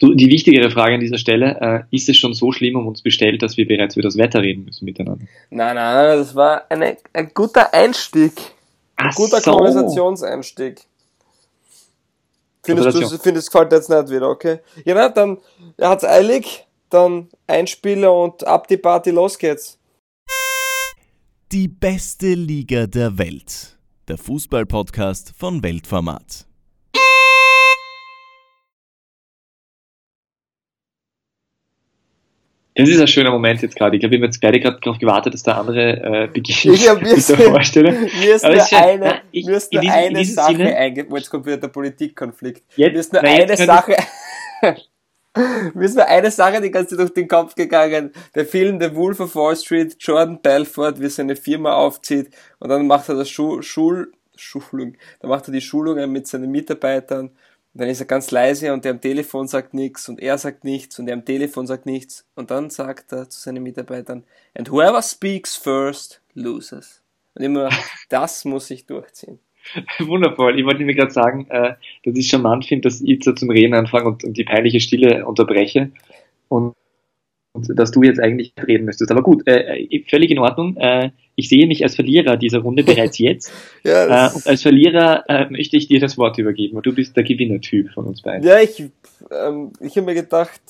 [0.00, 3.42] Die wichtigere Frage an dieser Stelle, äh, ist es schon so schlimm um uns bestellt,
[3.42, 5.26] dass wir bereits über das Wetter reden müssen miteinander?
[5.50, 8.32] Nein, nein, nein, das war eine, ein guter Einstieg.
[8.96, 9.52] Ein Ach guter so.
[9.52, 10.80] Konversationseinstieg.
[12.64, 14.60] Findest du, findest, gefällt dir jetzt nicht wieder, okay?
[14.84, 15.38] Ja, na, dann,
[15.76, 19.78] er hat's eilig, dann Einspieler und ab die Party, los geht's.
[21.50, 23.76] Die beste Liga der Welt.
[24.08, 26.46] Der Fußballpodcast von Weltformat.
[32.74, 33.96] Das ist ein schöner Moment jetzt gerade.
[33.96, 36.88] Ich glaube, wir haben jetzt beide gerade darauf gewartet, dass der andere äh, beginnt Ich
[36.88, 37.94] hab mir mit der Vorstellung.
[38.20, 40.76] Mir ist Aber nur eine, Na, ich- mir ist nur diesem- in eine Sache Sinne-
[40.76, 41.16] eingefallen.
[41.16, 42.62] Jetzt kommt wieder der Politikkonflikt.
[42.76, 43.96] Jetzt- mir ist nur jetzt eine Sache,
[45.74, 48.12] mir ist nur eine Sache die ganze Zeit durch den Kopf gegangen.
[48.34, 52.86] Der Film The Wolf of Wall Street, Jordan Belfort, wie seine Firma aufzieht und dann
[52.86, 57.30] macht er das Schul, Schul, Schulung, dann macht er die Schulungen mit seinen Mitarbeitern
[57.74, 60.64] und dann ist er ganz leise und der am Telefon sagt nichts und er sagt
[60.64, 64.70] nichts und der am Telefon sagt nichts und dann sagt er zu seinen Mitarbeitern, and
[64.70, 67.02] whoever speaks first loses.
[67.34, 67.70] Und immer,
[68.10, 69.38] das muss ich durchziehen.
[70.00, 70.58] Wundervoll.
[70.58, 73.74] Ich wollte mir gerade sagen, äh, dass ich charmant finde, dass ich so zum Reden
[73.74, 75.92] anfange und, die peinliche Stille unterbreche
[76.48, 76.74] und
[77.54, 79.10] dass du jetzt eigentlich reden müsstest.
[79.10, 80.76] Aber gut, äh, äh, völlig in Ordnung.
[80.76, 83.52] Äh, ich sehe mich als Verlierer dieser Runde bereits jetzt.
[83.84, 87.16] Ja, äh, und als Verlierer äh, möchte ich dir das Wort übergeben, weil du bist
[87.16, 88.46] der Gewinnertyp von uns beiden.
[88.46, 88.80] Ja, ich,
[89.30, 90.60] ähm, ich habe mir gedacht,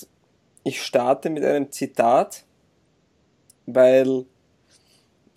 [0.64, 2.44] ich starte mit einem Zitat,
[3.66, 4.24] weil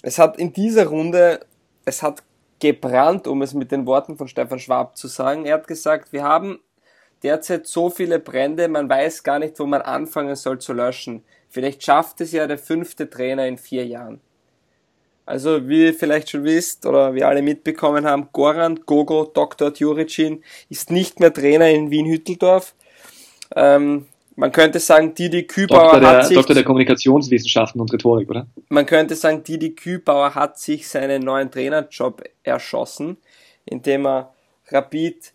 [0.04, 1.42] es hat in dieser Runde,
[1.84, 2.24] es hat
[2.60, 5.46] gebrannt, um es mit den Worten von Stefan Schwab zu sagen.
[5.46, 6.60] Er hat gesagt, wir haben
[7.24, 11.24] derzeit so viele Brände, man weiß gar nicht, wo man anfangen soll zu löschen.
[11.50, 14.20] Vielleicht schafft es ja der fünfte Trainer in vier Jahren.
[15.26, 19.72] Also, wie ihr vielleicht schon wisst oder wir alle mitbekommen haben, Goran Gogo Dr.
[19.72, 22.76] Djuricin ist nicht mehr Trainer in Wien-Hütteldorf.
[23.56, 24.06] Ähm,
[24.36, 28.48] man könnte sagen, Didi Kübauer Doktor der, hat sich, Doktor der Kommunikationswissenschaften und Rhetorik, oder?
[28.70, 33.18] man könnte sagen, Didi Kübauer hat sich seinen neuen Trainerjob erschossen,
[33.66, 34.34] indem er
[34.68, 35.34] Rapid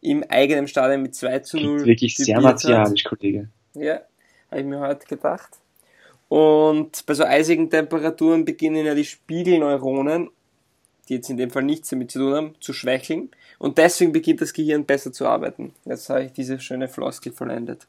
[0.00, 3.48] im eigenen Stadion mit 2 zu 0 Klingt wirklich sehr martialisch, Kollege.
[3.74, 4.00] Ja,
[4.50, 5.50] habe ich mir heute gedacht.
[6.28, 10.30] Und bei so eisigen Temperaturen beginnen ja die Spiegelneuronen,
[11.08, 13.30] die jetzt in dem Fall nichts damit zu tun haben, zu schwächeln.
[13.58, 15.74] Und deswegen beginnt das Gehirn besser zu arbeiten.
[15.84, 17.86] Jetzt habe ich diese schöne Floskel vollendet.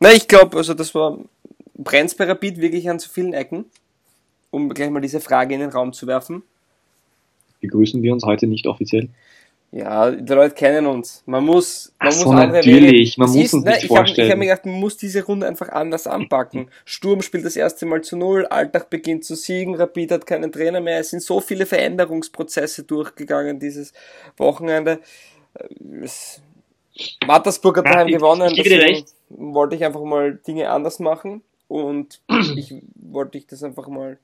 [0.00, 1.18] Na, ich glaube, also das war
[1.76, 3.66] brennt's bei Rapid wirklich an so vielen Ecken,
[4.50, 6.42] um gleich mal diese Frage in den Raum zu werfen.
[7.60, 9.08] Begrüßen wir uns heute nicht offiziell.
[9.76, 11.24] Ja, die Leute kennen uns.
[11.26, 13.16] Man muss, man so, muss andere natürlich.
[13.16, 13.20] Wege.
[13.20, 14.26] Man muss uns ne, nicht ich hab- vorstellen.
[14.28, 16.70] Ich habe mir gedacht, man muss diese Runde einfach anders anpacken.
[16.84, 20.80] Sturm spielt das erste Mal zu null, Alltag beginnt zu siegen, Rapid hat keinen Trainer
[20.80, 21.00] mehr.
[21.00, 23.92] Es sind so viele Veränderungsprozesse durchgegangen dieses
[24.36, 25.00] Wochenende.
[26.04, 26.40] Es,
[27.26, 29.08] Mattersburg hat Ja, daheim ich- gewonnen, ich deswegen recht.
[29.30, 32.20] wollte ich einfach mal Dinge anders machen und
[32.56, 34.18] ich wollte ich das einfach mal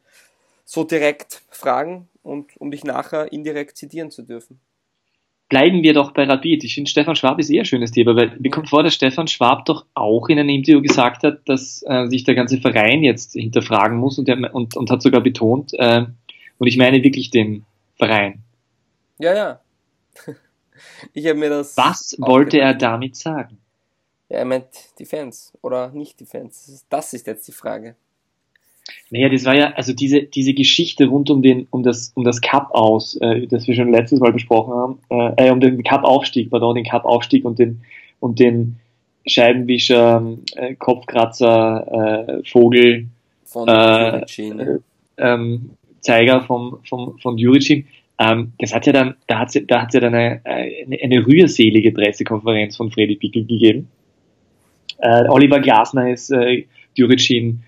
[0.64, 4.60] so direkt fragen und um dich nachher indirekt zitieren zu dürfen.
[5.50, 6.64] Bleiben wir doch bei Rapid.
[6.64, 9.26] Ich finde, Stefan Schwab ist eher ein schönes Thema, weil mir kommt vor, dass Stefan
[9.28, 13.34] Schwab doch auch in einem Interview gesagt hat, dass äh, sich der ganze Verein jetzt
[13.34, 16.06] hinterfragen muss und, er, und, und hat sogar betont, äh,
[16.58, 17.64] und ich meine wirklich den
[17.96, 18.42] Verein.
[19.18, 19.60] Ja, ja.
[21.12, 21.76] Ich habe mir das.
[21.76, 22.92] Was wollte er gedacht.
[22.92, 23.58] damit sagen?
[24.30, 24.64] Ja, er meint
[24.98, 26.86] die Fans oder nicht die Fans.
[26.88, 27.96] Das ist jetzt die Frage.
[29.10, 32.40] Naja, das war ja, also diese, diese Geschichte rund um den, um das, um das
[32.40, 36.50] Cup aus, äh, das wir schon letztes Mal besprochen haben, äh, äh, um den Cup-Aufstieg,
[36.50, 37.80] pardon, den Cup-Aufstieg und den,
[38.20, 38.76] und den
[39.26, 40.24] Scheibenwischer,
[40.54, 43.06] äh, Kopfkratzer, äh, Vogel,
[43.44, 44.78] Von Äh, äh,
[45.18, 45.70] ähm,
[46.00, 47.86] Zeiger vom, vom, von Juricin.
[48.18, 51.92] Ähm, das hat ja dann, da hat da hat's ja dann eine, eine, eine rührselige
[51.92, 53.88] Pressekonferenz von Freddy Pickel gegeben.
[54.98, 56.64] Äh, Oliver Glasner ist äh,
[56.94, 57.62] Juricin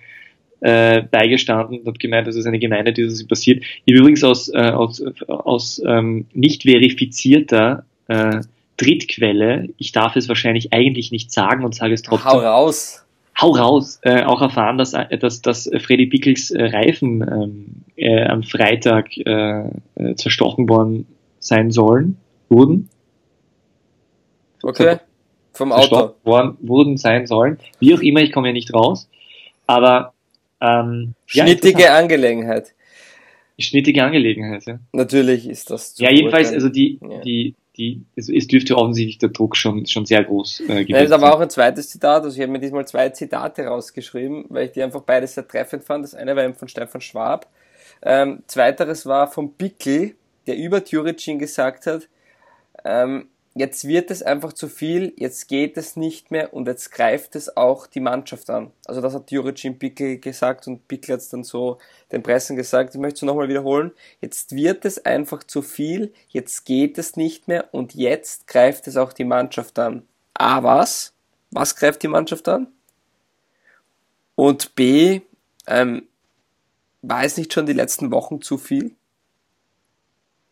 [0.63, 3.65] äh, beigestanden und hat gemeint, das ist eine Gemeinde, die das passiert.
[3.85, 8.41] Ich übrigens aus, äh, aus, aus ähm, nicht verifizierter äh,
[8.77, 13.05] Drittquelle, ich darf es wahrscheinlich eigentlich nicht sagen und sage es trotzdem Hau raus.
[13.41, 17.67] hau raus, äh, auch erfahren, dass, äh, dass, dass Freddy Pickels äh, Reifen ähm,
[17.97, 19.65] äh, am Freitag äh,
[19.97, 21.07] äh, zerstochen worden
[21.39, 22.17] sein sollen,
[22.49, 22.89] wurden.
[24.63, 24.99] Okay.
[25.53, 26.15] Vom Auto.
[26.25, 27.59] Worden, wurden sein sollen.
[27.79, 29.09] Wie auch immer, ich komme ja nicht raus.
[29.67, 30.12] Aber
[30.63, 31.97] ähm, ja, Schnittige interessant.
[32.03, 32.75] Angelegenheit.
[33.59, 34.79] schnittige Angelegenheit, ja.
[34.93, 37.21] Natürlich ist das zu Ja, jedenfalls, also die, Ja.
[37.21, 41.11] die, die, es, es dürfte offensichtlich der Druck schon, schon sehr groß äh, gewesen Nein,
[41.11, 41.33] da war sein.
[41.33, 42.23] auch ein zweites Zitat.
[42.25, 45.85] Also ich habe mir diesmal zwei Zitate rausgeschrieben, weil ich die einfach beide sehr treffend
[45.85, 46.05] fand.
[46.05, 47.49] Das eine war eben von Stefan Schwab.
[48.03, 50.15] Ähm, zweiteres war von Bickel,
[50.47, 52.09] der über Tjuricin gesagt hat,
[52.85, 57.37] ähm, jetzt wird es einfach zu viel, jetzt geht es nicht mehr und jetzt greift
[57.37, 58.71] es auch die Mannschaft an.
[58.87, 61.79] Also das hat Juricin Pickel gesagt und Pickel hat es dann so
[62.11, 62.95] den Pressen gesagt.
[62.95, 63.93] Ich möchte es nochmal wiederholen.
[64.21, 68.97] Jetzt wird es einfach zu viel, jetzt geht es nicht mehr und jetzt greift es
[68.97, 70.03] auch die Mannschaft an.
[70.35, 71.13] A, was?
[71.51, 72.69] Was greift die Mannschaft an?
[74.35, 75.21] Und B,
[75.67, 76.05] ähm,
[77.03, 78.93] war es nicht schon die letzten Wochen zu viel?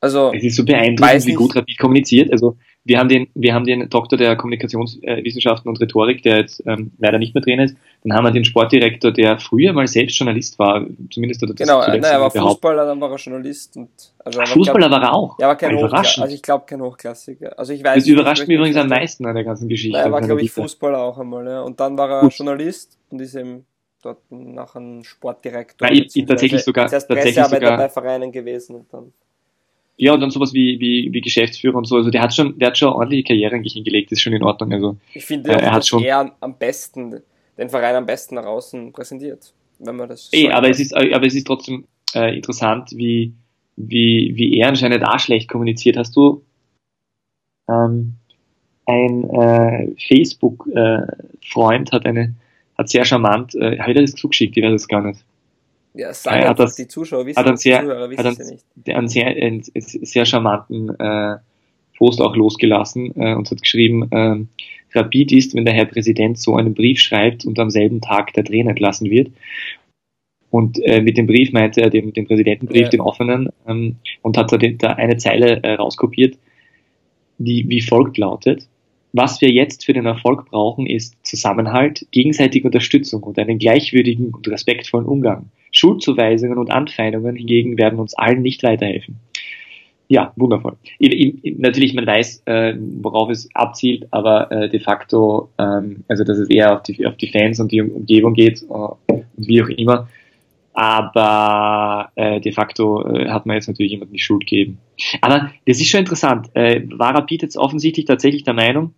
[0.00, 2.32] Also, es ist so beeindruckend, wie gut Rapid kommuniziert.
[2.32, 6.93] Also wir haben den, wir haben den Doktor der Kommunikationswissenschaften und Rhetorik, der jetzt ähm,
[6.99, 7.77] leider nicht mehr drin ist.
[8.03, 11.81] Dann haben wir den Sportdirektor, der früher mal selbst Journalist war, zumindest oder das Genau,
[11.81, 13.91] nein, er war Fußballer, dann war er Journalist und
[14.25, 15.38] also Fußballer glaub, war er auch.
[15.38, 16.23] Ja, aber kein Hochklassiker.
[16.23, 17.59] Also ich glaube kein Hochklassiker.
[17.59, 17.97] Also ich weiß.
[17.97, 19.99] Das überrascht mich übrigens am meisten an der ganzen Geschichte.
[19.99, 21.61] Nein, er war glaube ich Fußballer auch einmal, ja.
[21.61, 22.32] Und dann war er Gut.
[22.32, 23.67] Journalist und ist eben
[24.03, 25.87] dort nachher ein Sportdirektor.
[25.87, 29.12] Nein, ich, ich tatsächlich sogar, tatsächlich sogar bei Vereinen gewesen und dann.
[30.00, 31.97] Ja, und dann sowas wie, wie, wie Geschäftsführer und so.
[31.97, 34.73] Also der hat schon, der hat schon ordentliche Karriere eigentlich hingelegt, ist schon in Ordnung.
[34.73, 37.20] Also, ich finde, äh, er hat schon er am besten,
[37.58, 40.31] den Verein am besten nach außen präsentiert, wenn man das.
[40.32, 43.35] Eh, aber es ist, aber es ist trotzdem äh, interessant, wie,
[43.76, 45.99] wie, wie er anscheinend auch schlecht kommuniziert.
[45.99, 46.43] Hast du
[47.69, 48.14] ähm,
[48.87, 52.35] ein äh, Facebook-Freund äh, hat eine,
[52.79, 55.23] hat sehr charmant, äh, hat er das zugeschickt, ich weiß es gar nicht.
[55.94, 58.96] Ja, sagen hat das, die Zuschauer wissen, hat einen sehr, Zuhörer wissen hat einen, ja
[58.96, 61.37] einen sehr, einen sehr charmanten äh,
[61.96, 64.37] Post auch losgelassen äh, und hat geschrieben, äh,
[64.94, 68.44] Rapid ist, wenn der Herr Präsident so einen Brief schreibt und am selben Tag der
[68.44, 69.31] Trainer entlassen wird.
[70.50, 72.88] Und äh, mit dem Brief meinte er den, den Präsidentenbrief, ja.
[72.88, 76.36] den offenen, ähm, und hat da, den, da eine Zeile äh, rauskopiert,
[77.38, 78.66] die wie folgt lautet.
[79.12, 84.46] Was wir jetzt für den Erfolg brauchen, ist Zusammenhalt, gegenseitige Unterstützung und einen gleichwürdigen und
[84.48, 85.50] respektvollen Umgang.
[85.72, 89.16] Schuldzuweisungen und Anfeindungen hingegen werden uns allen nicht weiterhelfen.
[90.08, 90.76] Ja, wundervoll.
[90.98, 91.12] Ich,
[91.44, 96.38] ich, natürlich, man weiß, äh, worauf es abzielt, aber äh, de facto, ähm, also dass
[96.38, 99.68] es eher auf die, auf die Fans und die Umgebung geht äh, und wie auch
[99.68, 100.08] immer.
[100.72, 104.78] Aber äh, de facto äh, hat man jetzt natürlich jemandem die Schuld gegeben.
[105.20, 106.48] Aber das ist schon interessant.
[106.54, 108.94] Äh, war Rapid jetzt offensichtlich tatsächlich der Meinung,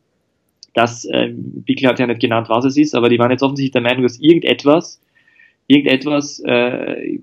[0.74, 3.72] dass, äh, Bickel hat ja nicht genannt, was es ist, aber die waren jetzt offensichtlich
[3.72, 5.00] der Meinung, dass irgendetwas
[5.66, 7.18] irgendetwas äh,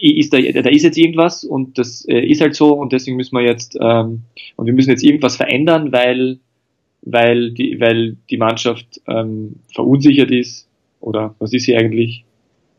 [0.00, 3.36] ist da, da ist jetzt irgendwas und das äh, ist halt so und deswegen müssen
[3.36, 4.22] wir jetzt ähm,
[4.56, 6.38] und wir müssen jetzt irgendwas verändern, weil
[7.02, 10.68] weil die weil die Mannschaft ähm, verunsichert ist
[11.00, 12.24] oder was ist sie eigentlich?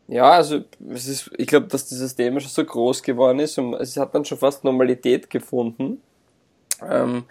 [0.06, 0.60] Ja, also
[0.90, 4.14] es ist, ich glaube, dass dieses Thema schon so groß geworden ist und es hat
[4.14, 5.98] dann schon fast Normalität gefunden.
[6.86, 7.24] Ähm,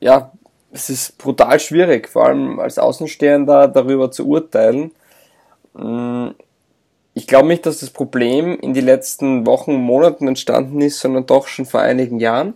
[0.00, 0.30] ja,
[0.72, 4.92] es ist brutal schwierig, vor allem als Außenstehender darüber zu urteilen.
[5.74, 6.28] Mm,
[7.14, 11.46] ich glaube nicht, dass das Problem in die letzten Wochen, Monaten entstanden ist, sondern doch
[11.46, 12.54] schon vor einigen Jahren.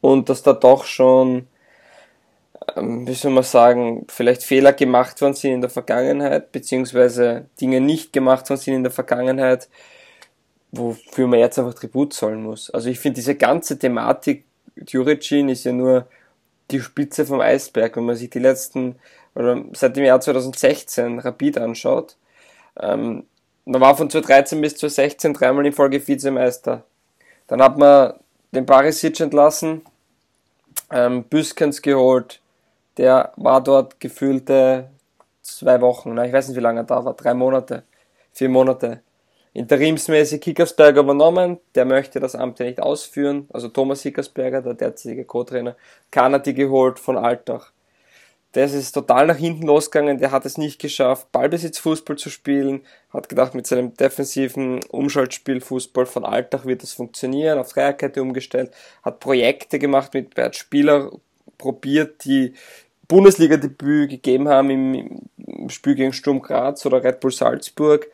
[0.00, 1.46] Und dass da doch schon,
[2.76, 7.80] ähm, wie soll man sagen, vielleicht Fehler gemacht worden sind in der Vergangenheit, beziehungsweise Dinge
[7.80, 9.68] nicht gemacht worden sind in der Vergangenheit,
[10.72, 12.68] wofür man jetzt einfach Tribut zollen muss.
[12.70, 14.44] Also ich finde diese ganze Thematik,
[14.86, 16.06] Juricin ist ja nur
[16.70, 18.96] die Spitze vom Eisberg, wenn man sich die letzten,
[19.34, 22.16] oder seit dem Jahr 2016 Rapid anschaut.
[22.80, 23.24] Ähm,
[23.64, 26.84] man war von 2013 bis 2016 dreimal in Folge Vizemeister.
[27.46, 28.14] Dann hat man
[28.52, 29.82] den Barisic entlassen,
[30.90, 32.40] ähm, Büskens geholt,
[32.96, 34.90] der war dort gefühlte
[35.40, 37.84] zwei Wochen, na, ich weiß nicht wie lange er da war, drei Monate,
[38.32, 39.00] vier Monate.
[39.54, 45.26] Interimsmäßig Kickersberger übernommen, der möchte das Amt ja nicht ausführen, also Thomas Hickersberger, der derzeitige
[45.26, 45.76] Co-Trainer,
[46.10, 47.70] Kanadi geholt von Altach.
[48.54, 53.28] Der ist total nach hinten losgegangen, der hat es nicht geschafft, Ballbesitzfußball zu spielen, hat
[53.28, 59.20] gedacht, mit seinem defensiven Umschaltspiel Fußball von Alltag wird das funktionieren, auf Dreierkette umgestellt, hat
[59.20, 61.10] Projekte gemacht mit hat Spieler
[61.58, 62.54] probiert, die
[63.08, 68.08] Bundesliga-Debüt gegeben haben im Spiel gegen Sturm Graz oder Red Bull Salzburg.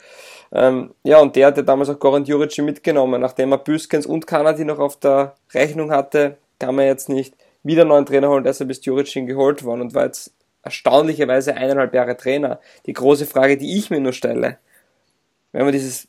[0.52, 4.26] Ähm, ja, und der hat ja damals auch Goran Juric mitgenommen, nachdem er Büskens und
[4.26, 8.44] Kanadi noch auf der Rechnung hatte, kam er jetzt nicht wieder einen neuen Trainer holen,
[8.44, 12.60] deshalb ist Juricin geholt worden und war jetzt erstaunlicherweise eineinhalb Jahre Trainer.
[12.86, 14.58] Die große Frage, die ich mir nur stelle,
[15.52, 16.08] wenn man dieses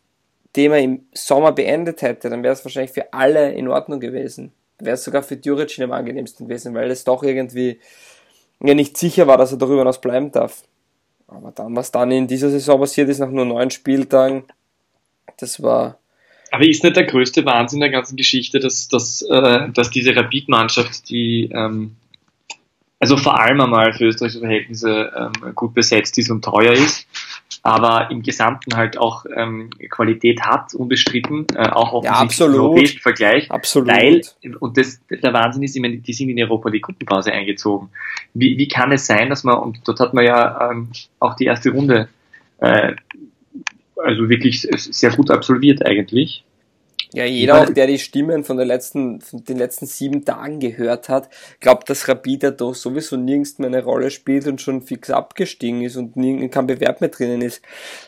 [0.53, 4.51] Thema im Sommer beendet hätte, dann wäre es wahrscheinlich für alle in Ordnung gewesen.
[4.79, 7.79] Wäre es sogar für Juricin am angenehmsten gewesen, weil es doch irgendwie
[8.61, 10.63] ja nicht sicher war, dass er darüber hinaus bleiben darf.
[11.29, 14.43] Aber dann, was dann in dieser Saison passiert ist, nach nur neun Spieltagen,
[15.37, 15.99] das war
[16.51, 21.09] aber ist nicht der größte Wahnsinn der ganzen Geschichte, dass, dass, äh, dass diese Rapid-Mannschaft,
[21.09, 21.95] die ähm,
[22.99, 27.07] also vor allem einmal für österreichische Verhältnisse ähm, gut besetzt ist und teuer ist,
[27.63, 32.57] aber im Gesamten halt auch ähm, Qualität hat, unbestritten, äh, auch auf Ja, dem absolut.
[32.57, 33.49] europäischen Vergleich.
[33.49, 33.89] Absolut.
[33.89, 34.21] Weil,
[34.59, 37.89] und das, der Wahnsinn ist, ich meine, die sind in Europa die Gruppenpause eingezogen.
[38.33, 40.89] Wie, wie kann es sein, dass man, und dort hat man ja ähm,
[41.19, 42.09] auch die erste Runde
[42.59, 42.95] äh,
[44.03, 46.43] also wirklich sehr gut absolviert eigentlich.
[47.13, 51.09] Ja, jeder, auch der die Stimmen von, der letzten, von den letzten sieben Tagen gehört
[51.09, 51.29] hat,
[51.59, 55.81] glaubt, dass Rapid ja doch sowieso nirgends mehr eine Rolle spielt und schon fix abgestiegen
[55.81, 56.13] ist und
[56.51, 57.61] kein Bewerb mehr drinnen ist.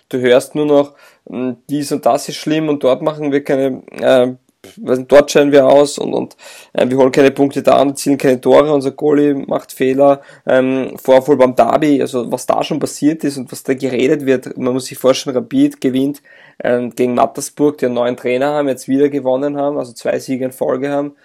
[0.09, 0.95] Du hörst nur noch,
[1.27, 4.35] hm, dies und das ist schlimm und dort machen wir keine, äh,
[4.77, 6.37] dort scheinen wir aus und, und
[6.73, 10.97] äh, wir holen keine Punkte da und zielen keine Tore, unser Goalie macht Fehler, ähm,
[10.97, 14.73] Vorfall beim Derby, also was da schon passiert ist und was da geredet wird, man
[14.73, 16.21] muss sich vorstellen, Rapid gewinnt
[16.63, 20.45] ähm, gegen Mattersburg, die einen neuen Trainer haben, jetzt wieder gewonnen haben, also zwei Siege
[20.45, 21.15] in Folge haben,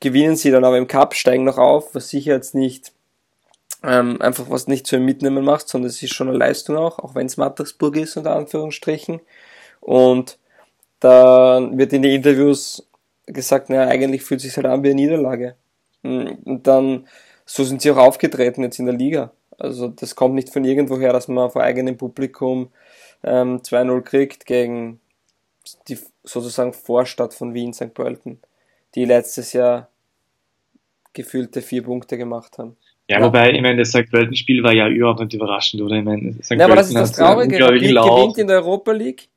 [0.00, 2.92] gewinnen sie dann aber im Cup, steigen noch auf, was sicher jetzt nicht
[3.82, 7.14] ähm, einfach was nicht im Mitnehmen macht, sondern es ist schon eine Leistung auch, auch
[7.14, 9.20] wenn es Mattersburg ist, unter Anführungsstrichen.
[9.80, 10.38] Und
[11.00, 12.86] dann wird in den Interviews
[13.26, 15.56] gesagt, naja, eigentlich fühlt sich halt an wie eine Niederlage.
[16.02, 17.06] Und dann,
[17.44, 19.32] so sind sie auch aufgetreten jetzt in der Liga.
[19.58, 22.70] Also das kommt nicht von irgendwoher, dass man vor eigenem Publikum
[23.22, 25.00] ähm, 2-0 kriegt gegen
[25.88, 27.92] die sozusagen Vorstadt von Wien, St.
[27.92, 28.40] Pölten,
[28.94, 29.88] die letztes Jahr
[31.12, 32.76] gefühlte vier Punkte gemacht haben.
[33.08, 34.08] Ja, wobei, ich meine, das St.
[34.08, 35.96] Pölten-Spiel war ja überhaupt nicht überraschend, oder?
[35.96, 36.52] Ich meine, St.
[36.52, 37.58] Ja, aber das ist das Traurige.
[37.58, 38.08] Lauf.
[38.08, 39.28] gewinnt in der Europa League.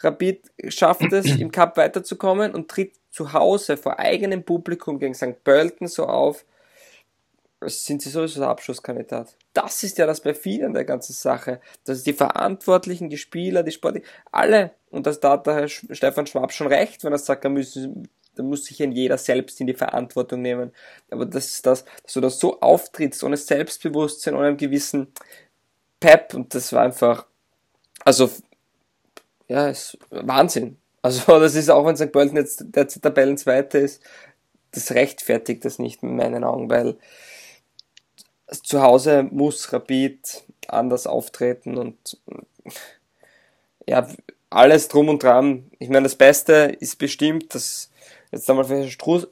[0.00, 5.42] Rapid schafft es, im Cup weiterzukommen und tritt zu Hause vor eigenem Publikum gegen St.
[5.44, 6.44] Pölten so auf.
[7.66, 9.36] Sind sie sowieso der Abschlusskandidat?
[9.52, 11.60] Das ist ja das Perfide an der ganzen Sache.
[11.84, 14.00] Dass die Verantwortlichen, die Spieler, die Sportler,
[14.32, 17.50] alle, und das da hat der Herr Stefan Schwab schon recht, wenn er sagt, da
[17.50, 20.72] müssen, da muss sich ein jeder selbst in die Verantwortung nehmen.
[21.10, 25.08] Aber das ist das, dass du das so auftrittst, ohne Selbstbewusstsein, ohne einen gewissen
[25.98, 27.26] Pep, und das war einfach,
[28.04, 28.30] also,
[29.50, 30.78] ja, ist Wahnsinn.
[31.02, 32.12] Also, das ist auch, wenn St.
[32.12, 34.02] Pölten jetzt der Tabellenzweite ist,
[34.70, 36.96] das rechtfertigt das nicht in meinen Augen, weil
[38.62, 42.18] zu Hause muss Rapid anders auftreten und
[43.88, 44.08] ja,
[44.50, 45.70] alles drum und dran.
[45.80, 47.90] Ich meine, das Beste ist bestimmt, dass
[48.30, 48.66] jetzt einmal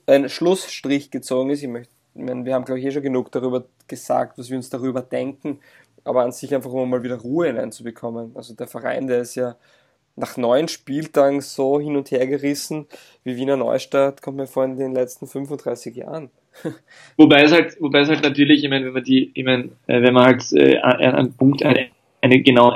[0.06, 1.62] ein Schlussstrich gezogen ist.
[1.62, 5.02] Ich meine, wir haben, glaube ich, eh schon genug darüber gesagt, was wir uns darüber
[5.02, 5.60] denken,
[6.02, 8.32] aber an sich einfach, um mal wieder Ruhe hineinzubekommen.
[8.34, 9.56] Also der Verein, der ist ja
[10.18, 12.86] nach neun Spieltagen so hin und her gerissen
[13.24, 16.30] wie Wiener Neustadt, kommt mir vor in den letzten 35 Jahren.
[17.16, 20.02] Wobei es halt, wobei es halt natürlich, ich meine, wenn man die, ich meine, äh,
[20.02, 21.86] wenn man halt äh, einen, Punkt, eine,
[22.20, 22.74] eine genau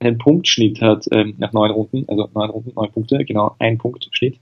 [0.00, 4.38] einen Punktschnitt hat ähm, nach neun Runden, also neun Runden, neun Punkte, genau ein Punktschnitt,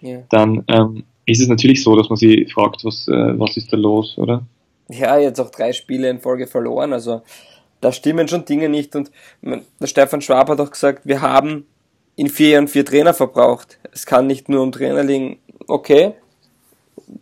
[0.00, 0.22] Ja.
[0.30, 3.76] dann ähm, ist es natürlich so, dass man sich fragt, was, äh, was ist da
[3.76, 4.44] los, oder?
[4.88, 6.92] ja, jetzt auch drei Spiele in Folge verloren.
[6.92, 7.22] Also
[7.80, 8.94] da stimmen schon Dinge nicht.
[8.96, 9.10] Und
[9.42, 11.66] der Stefan Schwab hat auch gesagt, wir haben
[12.16, 13.78] in vier Jahren vier Trainer verbraucht.
[13.92, 15.38] Es kann nicht nur um Trainer liegen.
[15.68, 16.12] Okay,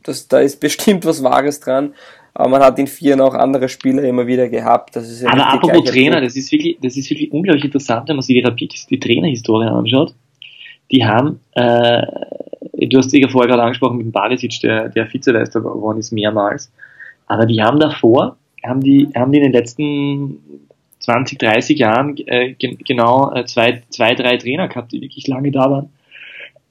[0.02, 1.94] das, da ist bestimmt was Wahres dran.
[2.36, 4.96] Aber man hat in vier Jahren auch andere Spieler immer wieder gehabt.
[4.96, 8.16] Das ist ja Aber apropos Trainer, das ist wirklich, das ist wirklich unglaublich interessant, wenn
[8.16, 10.14] man sich die Rapid, die Trainerhistorie anschaut.
[10.90, 12.02] Die haben, äh,
[12.72, 16.72] du hast sicher vorher gerade angesprochen mit dem Barisic, der, der Vizemeister geworden ist, mehrmals.
[17.26, 20.63] Aber die haben davor, haben die, haben die in den letzten
[21.04, 25.50] 20, 30 Jahren äh, gen genau äh, zwei, zwei, drei Trainer gehabt, die wirklich lange
[25.50, 25.90] da waren.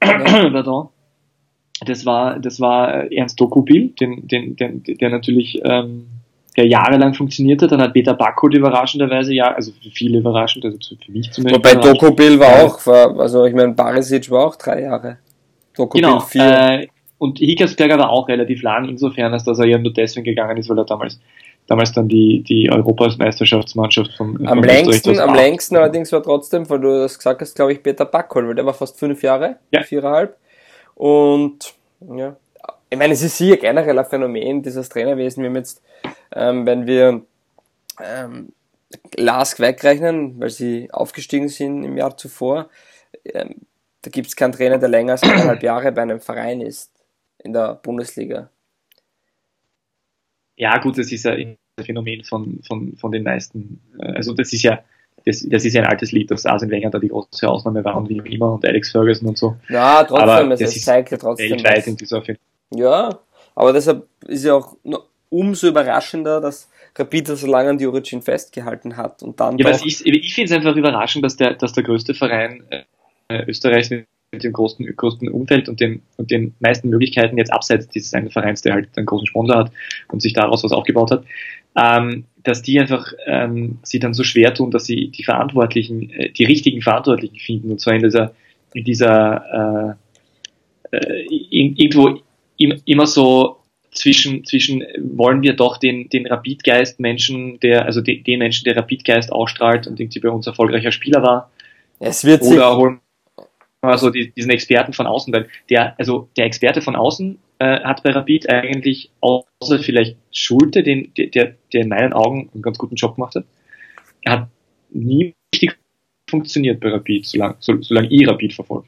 [0.00, 0.88] Pardon.
[1.86, 6.06] Das war, das war äh, Ernst Dokupil, den, den, den, der natürlich ähm,
[6.56, 7.72] der jahrelang funktioniert hat.
[7.72, 11.64] Dann hat Peter Backholt überraschenderweise, ja, also für viele überraschend, also für mich zumindest.
[11.64, 11.74] Wobei.
[11.80, 12.64] Dokopil war Ja.
[12.64, 15.18] auch, war, also ich meine, Barisic war auch drei Jahre.
[15.76, 16.20] Dokopil Genau.
[16.20, 16.42] vier.
[16.42, 16.86] Äh,
[17.18, 20.68] und Hickersberger war auch relativ lang, insofern, als dass er ja nur deswegen gegangen ist,
[20.68, 21.20] weil er damals,
[21.66, 26.98] damals dann die, die Europameisterschaftsmannschaft vom, Am längsten, am längsten allerdings war trotzdem, weil du
[26.98, 29.82] das gesagt hast, glaube ich, Peter Backholm, weil der war fast fünf Jahre, Ja.
[29.82, 30.36] viereinhalb.
[30.94, 32.36] Und ja,
[32.90, 35.42] ich meine, es ist sicher generell ein Phänomen dieses Trainerwesen.
[35.42, 35.82] Wir haben jetzt,
[36.34, 37.22] ähm, wenn wir
[38.02, 38.52] ähm,
[39.16, 42.68] Lask wegrechnen, weil sie aufgestiegen sind im Jahr zuvor,
[43.24, 43.56] ähm,
[44.02, 46.92] da gibt es keinen Trainer, der länger als eineinhalb Jahre bei einem Verein ist
[47.38, 48.50] in der Bundesliga.
[50.56, 53.80] Ja, gut, das ist ja ein Phänomen von, von, von den meisten.
[53.98, 54.80] äh, Also das ist ja,
[55.26, 57.96] das, das ist ja ein altes Lied, dass Arsene Wenger da die große Ausnahme war
[57.96, 59.56] und wie immer und Alex Ferguson und so.
[59.68, 61.50] Ja, trotzdem, Aber es, das ist zeigt ja trotzdem.
[61.52, 61.86] Weltweit was.
[61.86, 62.40] in dieser Phänomen.
[62.74, 63.18] Ja,
[63.54, 64.76] aber deshalb ist ja auch
[65.30, 69.72] umso überraschender, dass Rapid so lange an die Origin festgehalten hat und dann Ja, doch,
[69.74, 72.62] was ich, ich finde es einfach überraschend, dass der, dass der größte Verein
[73.28, 74.06] äh, Österreichs mit
[74.38, 78.62] dem großen, größten Umfeld und den, und den meisten Möglichkeiten jetzt abseits dieses einen Vereins,
[78.62, 79.72] der halt einen großen Sponsor hat
[80.08, 81.24] und sich daraus was aufgebaut hat,
[81.76, 86.30] ähm, dass die einfach ähm, sie dann so schwer tun, dass sie die Verantwortlichen, äh,
[86.30, 88.34] die richtigen Verantwortlichen finden und zwar in dieser,
[88.74, 89.96] in dieser
[90.92, 92.20] äh, äh, irgendwo
[92.56, 93.58] immer so
[93.94, 98.76] zwischen, zwischen wollen wir doch den, den Rapidgeist Menschen, der, also den, den Menschen, der
[98.76, 101.50] Rapidgeist ausstrahlt und irgendwie bei uns erfolgreicher Spieler war.
[102.00, 103.00] Es wird oder holen
[103.86, 107.80] wir so die, diesen Experten von außen, weil der, also der Experte von außen äh,
[107.80, 112.78] hat bei Rapid eigentlich außer vielleicht Schulte, den, der, der in meinen Augen einen ganz
[112.78, 113.44] guten Job gemacht hat,
[114.26, 114.48] hat
[114.90, 115.76] nie richtig
[116.28, 118.86] funktioniert bei Rapid, solange, so, solange ich Rapid verfolge.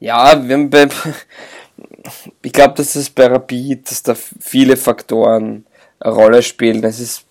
[0.00, 0.88] Ja, wir haben bei,
[2.42, 5.64] ich glaube, dass es bei Rapid, dass da viele Faktoren
[6.00, 6.82] eine Rolle spielen.
[6.84, 7.26] Es ist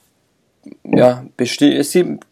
[0.83, 1.81] ja, besti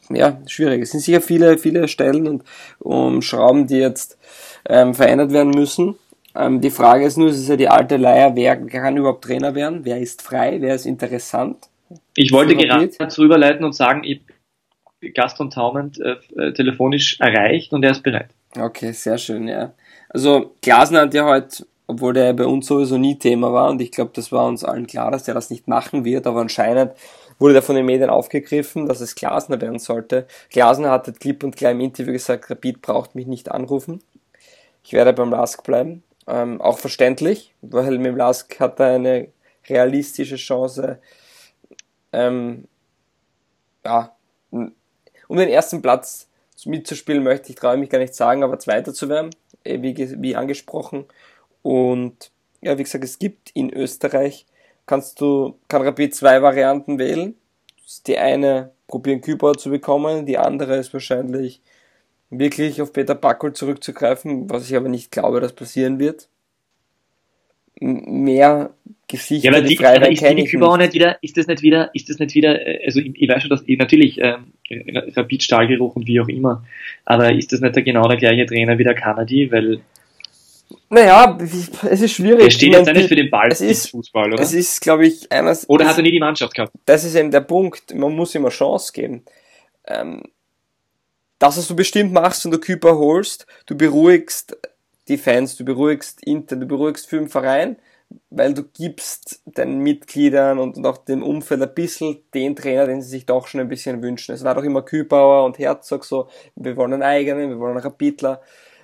[0.10, 0.84] ja schwierig.
[0.84, 2.44] Es sind sicher viele, viele Stellen und
[2.80, 4.18] um Schrauben, die jetzt
[4.70, 5.96] ähm, verändert werden müssen.
[6.36, 9.56] Ähm, die Frage ist nur, es ist ja die alte Leier, wer kann überhaupt Trainer
[9.56, 9.82] werden?
[9.84, 10.58] Wer ist frei?
[10.62, 11.68] Wer ist interessant?
[12.16, 14.22] Ich wollte gerade dazu überleiten und sagen, ich
[15.14, 18.30] Gaston Taumend äh, äh, telefonisch erreicht und er ist bereit.
[18.60, 19.72] Okay, sehr schön, ja.
[20.10, 23.92] Also Glasner hat ja heute obwohl der bei uns sowieso nie Thema war und ich
[23.92, 26.92] glaube, das war uns allen klar, dass der das nicht machen wird, aber anscheinend
[27.40, 30.28] wurde der von den Medien aufgegriffen, dass es Glasner werden sollte.
[30.52, 34.04] Glasner hatte klipp und klar im Interview gesagt, Rapid braucht mich nicht anrufen.
[34.84, 36.04] Ich werde beim Lask bleiben.
[36.28, 39.30] Ähm, auch verständlich, weil mit dem Lask hat er eine
[39.68, 41.00] realistische Chance,
[42.12, 42.68] ähm,
[43.86, 44.16] ja,
[44.52, 46.28] um den ersten Platz
[46.66, 49.30] mitzuspielen möchte ich, traue mich gar nicht sagen, aber Zweiter zu werden,
[49.64, 51.06] eh, wie, wie angesprochen.
[51.62, 52.32] Und
[52.62, 54.46] ja, wie gesagt, es gibt in Österreich,
[54.86, 57.36] kannst du, kann Rapid zwei Varianten wählen.
[58.08, 61.62] Die eine probieren Kübauer zu bekommen, die andere ist wahrscheinlich
[62.30, 66.28] wirklich auf Peter Backel zurückzugreifen, was ich aber nicht glaube, dass passieren wird.
[67.82, 68.72] Mehr
[69.08, 71.62] Gesichter, ja, aber die, die frei aber ist die Kübauer nicht wieder, ist das nicht
[71.62, 74.54] wieder, ist das nicht wieder, äh, also ich, ich weiß schon, dass ich, natürlich ähm,
[75.16, 76.64] Rapid Stahlgeruch und wie auch immer,
[77.06, 79.82] aber ist das nicht der, genau der gleiche Trainer wie der Kanadi, weil
[80.90, 82.44] naja, es ist schwierig.
[82.44, 84.42] Er steht jetzt meine, nicht für den Ball Fußball, oder?
[84.42, 85.68] Es ist, glaube ich, eines.
[85.70, 86.72] Oder hat er nie die Mannschaft gehabt?
[86.86, 87.94] Das ist eben der Punkt.
[87.96, 89.24] Man muss ihm eine Chance geben.
[89.88, 90.24] Ähm,
[91.40, 94.58] das, was du bestimmt machst und du Küper holst, du beruhigst
[95.08, 97.78] die Fans, du beruhigst Inter, du beruhigst für den Verein,
[98.30, 103.02] weil du gibst deinen Mitgliedern und, und auch dem Umfeld ein bisschen den Trainer, den
[103.02, 104.36] sie sich doch schon ein bisschen wünschen.
[104.36, 107.84] Es war doch immer Kübauer und Herzog so, wir wollen einen eigenen, wir wollen einen
[107.84, 108.42] Rapidler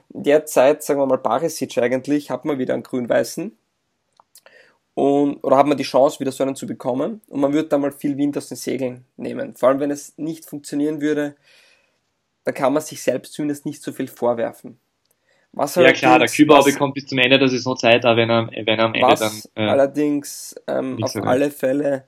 [0.09, 3.55] derzeit, sagen wir mal, Barisic eigentlich, hat man wieder einen grün-weißen.
[4.93, 7.21] Und, oder hat man die Chance, wieder so einen zu bekommen.
[7.27, 9.55] Und man würde da mal viel Wind aus den Segeln nehmen.
[9.55, 11.35] Vor allem, wenn es nicht funktionieren würde,
[12.45, 14.79] da kann man sich selbst zumindest nicht so viel vorwerfen.
[15.51, 18.67] Was ja klar, der Kübauer bekommt bis zum Ende der Saison Zeit, wenn er, wenn
[18.67, 19.41] er am Ende dann...
[19.55, 22.05] Äh, allerdings ähm, auf alle Fälle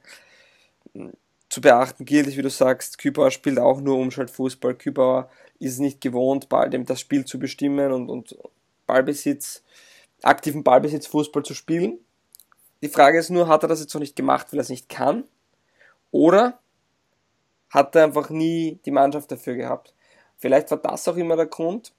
[1.49, 4.75] zu beachten gilt, ist, wie du sagst, Kübauer spielt auch nur Umschaltfußball.
[4.75, 8.37] Kübauer ist nicht gewohnt, bald eben das Spiel zu bestimmen und, und
[8.85, 9.63] Ballbesitz,
[10.23, 11.99] aktiven Ballbesitz Fußball zu spielen.
[12.81, 14.89] Die Frage ist nur, hat er das jetzt noch nicht gemacht, weil er es nicht
[14.89, 15.23] kann?
[16.11, 16.59] Oder
[17.69, 19.93] hat er einfach nie die Mannschaft dafür gehabt?
[20.37, 21.91] Vielleicht war das auch immer der Grund,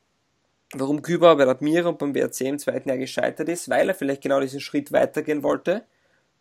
[0.75, 4.23] warum Küber bei Admira und beim WRC im zweiten Jahr gescheitert ist, weil er vielleicht
[4.23, 5.85] genau diesen Schritt weitergehen wollte,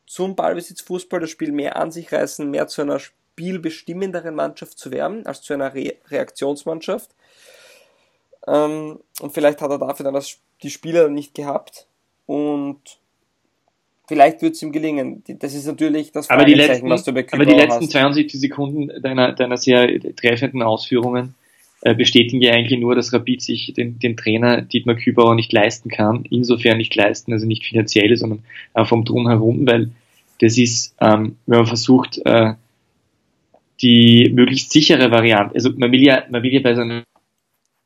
[0.05, 4.91] zum Ballbesitz Fußball das Spiel mehr an sich reißen, mehr zu einer spielbestimmenderen Mannschaft zu
[4.91, 7.12] werden, als zu einer Re Reaktionsmannschaft.
[8.47, 11.88] Ähm, und vielleicht hat er dafür dann das, die Spieler nicht gehabt.
[12.25, 12.79] Und
[14.07, 15.23] vielleicht wird es ihm gelingen.
[15.39, 17.91] Das ist natürlich das aber die letzten, was du bei Aber die letzten hast.
[17.91, 21.36] 72 Sekunden deiner, deiner sehr treffenden Ausführungen
[21.81, 26.25] bestätigen ja eigentlich nur, dass Rapid sich den, den Trainer Dietmar Kübauer nicht leisten kann.
[26.29, 29.91] Insofern nicht leisten, also nicht finanziell, sondern äh, vom Drumherum, weil
[30.39, 32.53] das ist, ähm, wenn man versucht, äh,
[33.81, 35.55] die möglichst sichere Variante.
[35.55, 37.03] Also man will ja, man will ja bei so einer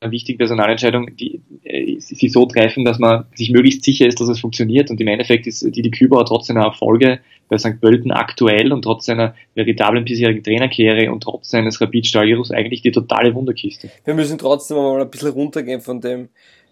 [0.10, 4.40] wichtigen Personalentscheidung die, äh, sie so treffen, dass man sich möglichst sicher ist, dass es
[4.40, 4.90] funktioniert.
[4.90, 7.80] Und im Endeffekt ist die, die Kübauer trotz seiner Erfolge bei St.
[7.80, 12.92] Pölten aktuell und trotz seiner veritablen bisherigen Trainerkarriere und trotz seines rapid stahlgeruchs eigentlich die
[12.92, 13.92] totale Wunderkiste.
[14.06, 16.30] Wir müssen trotzdem mal ein bisschen runtergehen von dem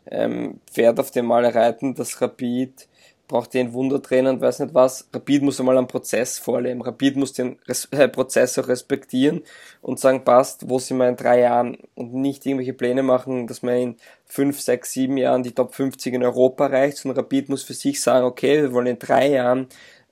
[0.09, 2.87] ähm, Pferd, auf dem mal reiten, das Rapid
[3.29, 5.07] braucht den Wundertrainer und weiß nicht was.
[5.13, 6.81] Rapid muss einmal einen Prozess vorleben.
[6.81, 9.43] Rapid muss den Res äh, Prozess auch respektieren
[9.81, 13.61] und sagen, passt, wo sind wir in drei Jahren und nicht irgendwelche Pläne machen, dass
[13.61, 17.63] man in fünf, sechs, sieben Jahren die Top 50 in Europa erreicht, sondern Rapid muss
[17.63, 19.67] für sich sagen, okay, wir wollen in drei Jahren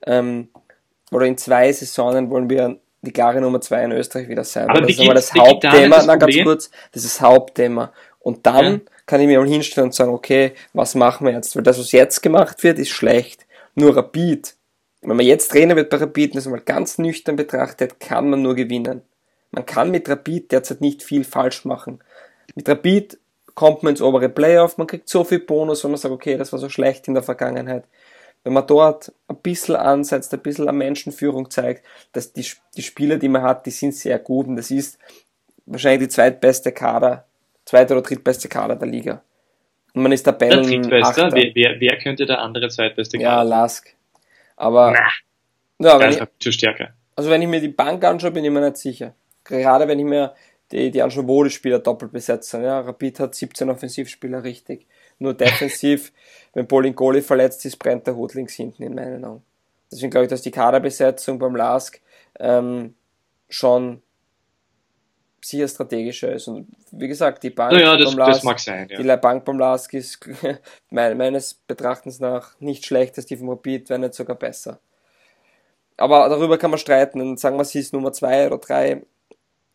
[0.06, 0.48] ähm,
[1.10, 4.68] oder in zwei Saisonen wollen wir die klare Nummer zwei in Österreich wieder sein.
[4.68, 7.92] Aber das ist aber das Hauptthema, na ganz kurz, das ist das Hauptthema.
[8.20, 8.80] Und dann ja.
[9.08, 11.56] Kann ich mir mal hinstellen und sagen, okay, was machen wir jetzt?
[11.56, 13.46] Weil das, was jetzt gemacht wird, ist schlecht.
[13.74, 14.54] Nur Rapid,
[15.00, 18.42] wenn man jetzt Trainer wird bei Rapid und das mal ganz nüchtern betrachtet, kann man
[18.42, 19.00] nur gewinnen.
[19.50, 22.00] Man kann mit Rapid derzeit nicht viel falsch machen.
[22.54, 23.18] Mit Rapid
[23.54, 26.52] kommt man ins obere Playoff, man kriegt so viel Bonus, wenn man sagt, okay, das
[26.52, 27.84] war so schlecht in der Vergangenheit.
[28.44, 33.16] Wenn man dort ein bisschen ansetzt, ein bisschen an Menschenführung zeigt, dass die, die Spieler,
[33.16, 34.98] die man hat, die sind sehr gut und das ist
[35.64, 37.27] wahrscheinlich die zweitbeste Kader,
[37.68, 39.22] zweite oder drittbeste Kader der Liga.
[39.94, 41.30] Und man ist Tabellen Der drittbeste?
[41.32, 43.30] Wer, wer, wer, könnte der andere zweitbeste Kader?
[43.30, 43.94] Ja, Lask.
[44.56, 44.96] Aber,
[45.78, 46.94] Na, ja, wenn ich, zu stärker.
[47.14, 49.14] Also wenn ich mir die Bank anschaue, bin ich mir nicht sicher.
[49.44, 50.34] Gerade wenn ich mir
[50.72, 52.62] die, die anschaue, wo die Spieler doppelt besetzen.
[52.62, 54.86] Ja, Rapid hat 17 Offensivspieler richtig.
[55.18, 56.12] Nur defensiv,
[56.54, 59.42] wenn Bolingoli verletzt ist, brennt der Hut links hinten in meinen Augen.
[59.90, 62.00] Deswegen glaube ich, dass die Kaderbesetzung beim Lask
[62.38, 62.94] ähm,
[63.48, 64.02] schon
[65.40, 66.48] sicher strategischer ist.
[66.48, 68.98] Und wie gesagt, die Bank naja, das, beim Lask, das mag sein, ja.
[68.98, 70.20] die Bank beim Lask ist
[70.90, 74.80] meines Betrachtens nach nicht schlecht, als die vom Rapid, wenn nicht sogar besser.
[75.96, 79.02] Aber darüber kann man streiten und sagen wir, sie ist Nummer zwei oder drei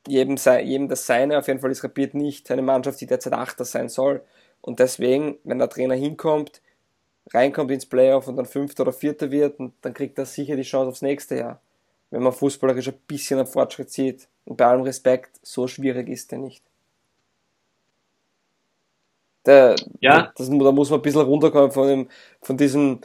[0.08, 1.38] jedem, jedem das seine.
[1.38, 4.21] Auf jeden Fall ist Rapid nicht eine Mannschaft, die derzeit Achter sein soll.
[4.62, 6.62] Und deswegen, wenn der Trainer hinkommt,
[7.34, 10.89] reinkommt ins Playoff und dann Fünfter oder Vierter wird, dann kriegt er sicher die Chance
[10.89, 11.62] aufs nächste Jahr.
[12.13, 14.28] Wenn man fußballerisch ein bisschen einen Fortschritt sieht.
[14.45, 16.63] Und bei allem Respekt, so schwierig ist der nicht.
[19.47, 20.32] Der, ja.
[20.36, 22.99] Das, da muss man ein bisschen runterkommen von, dem, von diesem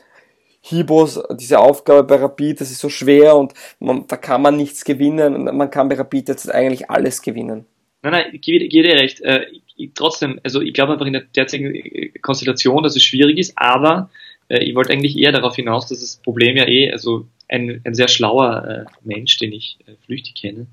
[0.60, 4.84] Hibos, diese Aufgabe bei Rapid, das ist so schwer und man, da kann man nichts
[4.84, 5.44] gewinnen.
[5.56, 7.64] Man kann bei Rapid jetzt eigentlich alles gewinnen.
[8.02, 9.22] Nein, nein, ich gebe, dir recht.
[9.22, 13.38] Äh, ich, trotzdem, also ich glaube einfach in der derzeitigen äh, Konstellation, dass es schwierig
[13.38, 14.10] ist, aber
[14.48, 17.94] äh, ich wollte eigentlich eher darauf hinaus, dass das Problem ja eh, also ein, ein
[17.94, 20.66] sehr schlauer äh, Mensch, den ich äh, flüchtig kenne,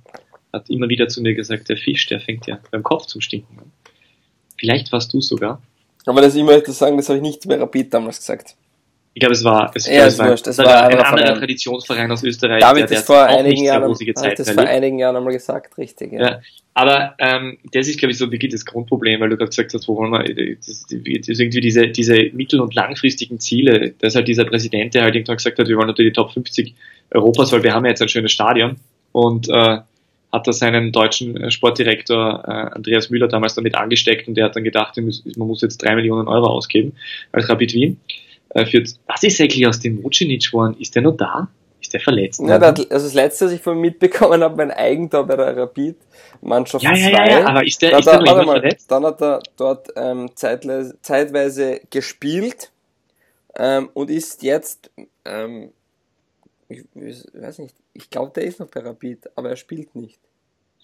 [0.52, 3.60] hat immer wieder zu mir gesagt, der Fisch, der fängt ja beim Kopf zum Stinken
[3.60, 3.72] an.
[4.58, 5.62] Vielleicht warst du sogar.
[6.06, 8.56] Aber das ich möchte sagen, das habe ich nicht mehr Rapid damals gesagt.
[9.16, 12.22] Ich glaube, es war, es, ja, es war, wurscht, es war ein anderer Traditionsverein aus
[12.22, 16.12] Österreich, David der, der vor einigen Jahren, Zeit das vor einigen Jahren einmal gesagt, richtig.
[16.12, 16.20] Ja.
[16.20, 16.40] ja
[16.74, 19.88] aber ähm, das ist, glaube ich, so wirklich das Grundproblem, weil du gerade gesagt hast,
[19.88, 24.28] wo wollen wir, das, das ist irgendwie diese, diese mittel- und langfristigen Ziele, dass halt
[24.28, 26.76] dieser Präsident, der halt irgendwann gesagt hat, wir wollen natürlich die Top 50
[27.12, 28.76] Europas, weil wir haben ja jetzt ein schönes Stadion
[29.14, 29.78] und äh,
[30.34, 34.58] hat da seinen deutschen äh, Sportdirektor äh, Andreas Müller damals damit angesteckt und der hat
[34.58, 36.92] dann gedacht, man muss jetzt drei Millionen Euro ausgeben
[37.32, 38.02] als Rapid Wien
[38.56, 40.78] äh, für, was ist eigentlich aus dem Mocinic geworden?
[40.80, 41.50] Ist der noch da?
[41.82, 42.40] Ist der verletzt?
[42.40, 45.98] Ja, der, also das letzte, was ich von mitbekommen habe, mein Eigentor bei der Rapid
[46.42, 48.90] Mannschaft ja, ja, ja, ja, aber ist der, ist der noch immer verletzt?
[48.90, 52.72] Dann hat er dort ähm, zeitweise, zeitweise gespielt
[53.58, 54.90] ähm, und ist jetzt,
[55.26, 55.72] ähm,
[56.70, 60.20] ich, ich weiß nicht, ich glaube, der ist noch bei Rapid, aber er spielt nicht.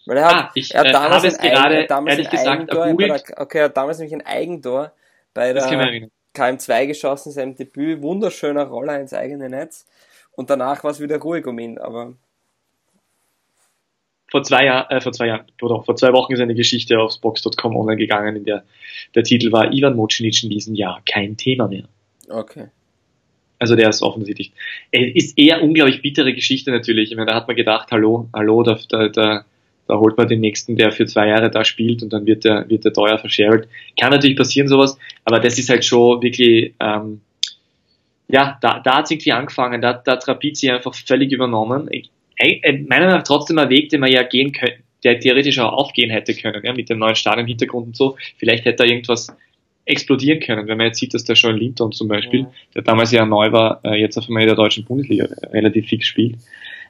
[0.06, 2.48] Weil er hat, ah, ich, er hat äh, damals es gerade, Eigen, damals ehrlich gesagt,
[2.48, 4.92] Eigentor der, okay, er hat damals nämlich ein Eigentor
[5.34, 5.64] bei der
[6.36, 9.86] KM2 geschossen, seinem Debüt, wunderschöner Roller ins eigene Netz.
[10.32, 12.14] Und danach war es wieder ruhig um ihn, aber.
[14.30, 17.18] Vor zwei Jahren, äh, vor zwei Jahren, oder vor zwei Wochen ist eine Geschichte aufs
[17.18, 18.64] Box.com online gegangen, in der
[19.16, 21.84] der Titel war Ivan Mocinic in diesem Jahr kein Thema mehr.
[22.30, 22.68] Okay.
[23.60, 24.54] Also der ist offensichtlich.
[24.92, 27.12] Es ist eher unglaublich bittere Geschichte natürlich.
[27.12, 29.46] Ich meine, da hat man gedacht, hallo, hallo, da, da, da
[29.88, 32.70] da holt man den nächsten, der für zwei Jahre da spielt und dann wird der,
[32.70, 33.68] wird der teuer verscherlt.
[34.00, 37.22] Kann natürlich passieren sowas, aber das ist halt schon wirklich, ähm,
[38.28, 41.88] ja, da, da hat es irgendwie angefangen, da, da hat Rapid sie einfach völlig übernommen.
[41.92, 45.60] Ich, äh, meiner Meinung nach trotzdem ein Weg, den man ja gehen könnte, der theoretisch
[45.60, 48.18] auch aufgehen hätte können, ja, mit dem neuen Stadionhintergrund und so.
[48.38, 49.36] Vielleicht hätte da irgendwas
[49.86, 52.52] explodieren können, wenn man jetzt sieht, dass der Sean Linton zum Beispiel, ja.
[52.76, 56.08] der damals ja neu war, äh, jetzt auf einmal in der deutschen Bundesliga relativ fix
[56.08, 56.38] spielt.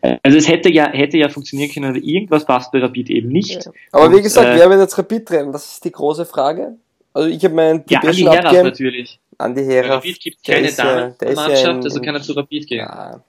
[0.01, 3.65] Also es hätte ja, hätte ja funktionieren können, aber irgendwas passt bei Rapid eben nicht.
[3.65, 3.71] Ja.
[3.91, 5.51] Aber und, wie gesagt, äh, wer wird jetzt Rapid trennen?
[5.51, 6.77] Das ist die große Frage.
[7.13, 9.19] Also ich habe meinen Ja, Andi Heraf natürlich.
[9.37, 9.97] Andi Heraf.
[9.97, 12.79] Rapid gibt keine Damenmannschaft, ja, also kann er zu Rapid gehen.
[12.79, 13.23] Ja.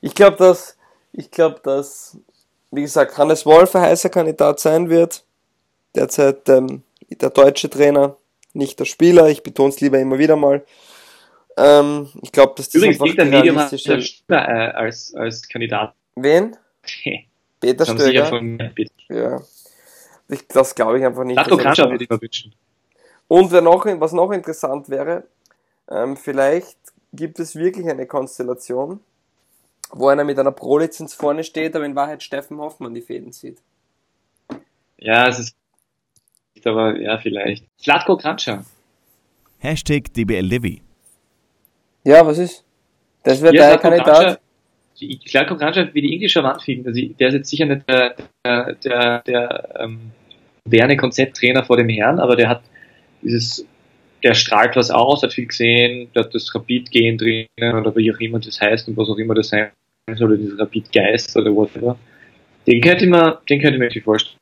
[0.00, 0.76] Ich glaube, dass,
[1.12, 2.16] ich glaube, dass,
[2.70, 5.24] wie gesagt, Hannes Wolf ein heißer Kandidat sein wird.
[5.94, 8.16] Derzeit ähm, der deutsche Trainer,
[8.52, 9.28] nicht der Spieler.
[9.28, 10.64] Ich betone es lieber immer wieder mal.
[11.56, 13.56] Ähm, ich glaube, dass das Übrigens einfach der Medium.
[13.56, 16.56] Äh, als, als Kandidat Wen?
[17.60, 18.26] Peter Stöger.
[18.26, 18.58] Von,
[19.08, 19.40] ja.
[20.28, 21.38] Ich, das glaube ich einfach nicht.
[21.38, 22.54] Würde ich mir wünschen.
[23.26, 25.24] Und wer noch, was noch interessant wäre,
[25.90, 26.78] ähm, vielleicht
[27.12, 29.00] gibt es wirklich eine Konstellation,
[29.90, 33.58] wo einer mit einer Pro-Lizenz vorne steht, aber in Wahrheit Steffen Hoffmann die Fäden zieht.
[34.98, 35.56] Ja, es ist
[36.64, 37.64] aber ja, vielleicht.
[37.80, 38.64] Slatko Kranjčar.
[39.58, 40.82] Hashtag DBLDevi.
[42.04, 42.64] Ja, was ist?
[43.22, 44.40] Das wäre ja, dein Kandidat
[45.26, 46.88] klar kommt Randstadt wie die englische Wand finden.
[46.88, 50.12] Also der ist jetzt sicher nicht der, der, der, der ähm,
[50.64, 52.62] moderne Konzepttrainer vor dem Herrn, aber der hat
[53.22, 53.66] dieses,
[54.22, 58.18] der strahlt was aus, hat viel gesehen, da hat das Rapid-Gehen drinnen oder wie auch
[58.18, 59.70] immer das heißt und was auch immer das sein
[60.14, 61.98] soll, oder dieser Rapid-Geist oder whatever.
[62.66, 64.36] Den könnte man, den könnte man sich vorstellen.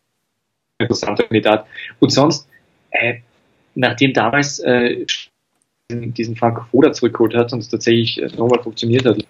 [0.79, 1.67] Interessanter Kandidat.
[2.01, 2.49] Und sonst,
[2.91, 3.21] äh,
[3.75, 5.07] nachdem damals äh,
[5.91, 9.25] diesen Frank Foda zurückgeholt hat und es tatsächlich äh, nochmal funktioniert hat,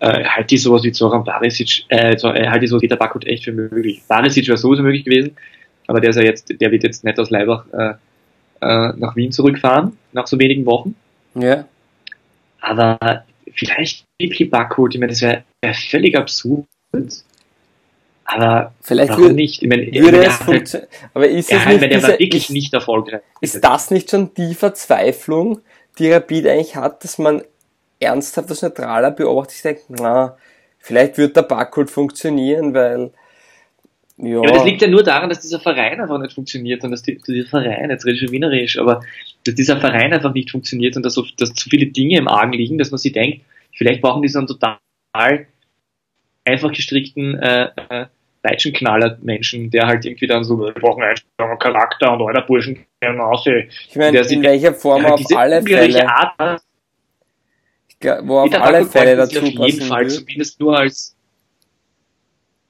[0.00, 3.26] äh, halte ich sowas wie Zoran Barisic, äh, äh, halte ich sowas wie der Bakut
[3.26, 4.02] echt für möglich.
[4.06, 5.36] Barisic wäre sowieso möglich gewesen,
[5.86, 7.94] aber der ist ja jetzt, der wird jetzt nicht aus Leibach äh,
[8.60, 10.94] äh, nach Wien zurückfahren, nach so wenigen Wochen.
[11.34, 11.64] Ja.
[12.60, 16.64] Aber vielleicht Pipi Bakut, ich meine, das wäre wär völlig absurd.
[18.24, 19.62] Aber Vielleicht warum würde, nicht?
[19.62, 20.88] Ich meine, würde es halt- funktionieren.
[21.14, 23.20] Aber ist er es hat- nicht weil der war diese, wirklich ist, nicht erfolgreich.
[23.40, 25.60] ist das nicht schon die Verzweiflung,
[25.98, 27.42] die Rapid eigentlich hat, dass man
[28.00, 30.36] ernsthaft als neutraler Beobachter sich denkt, na,
[30.78, 33.10] vielleicht wird der Backkult funktionieren, weil,
[34.18, 36.90] ja, Ja, aber das liegt ja nur daran, dass dieser Verein einfach nicht funktioniert und
[36.90, 39.02] dass die, dieser Verein, jetzt rede ich schon wienerisch, aber
[39.44, 42.52] dass dieser Verein einfach nicht funktioniert und dass, so, dass zu viele Dinge im Argen
[42.52, 43.42] liegen, dass man sich denkt,
[43.74, 44.78] vielleicht brauchen die so einen total
[46.44, 48.06] einfach gestrickten äh, äh,
[48.42, 52.86] Peitschenknaller-Menschen, der halt irgendwie dann so, wir brauchen einen Charakter und euer Burschen
[53.88, 56.75] ich meine, in welcher Form auf alle Fälle, Art, ich
[58.02, 60.14] wo auf Peter alle Fälle dazu auf jeden Fall, würde.
[60.14, 61.16] zumindest nur als,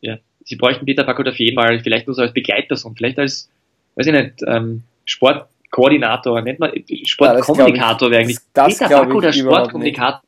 [0.00, 3.50] ja, sie bräuchten Peter Backholt auf jeden Fall, vielleicht nur so als Begleitperson, vielleicht als,
[3.96, 6.72] weiß ich nicht, ähm, Sportkoordinator, nennt man,
[7.04, 8.38] Sportkommunikator wäre eigentlich.
[8.52, 10.22] das- Peter Backholt als Sportkommunikator,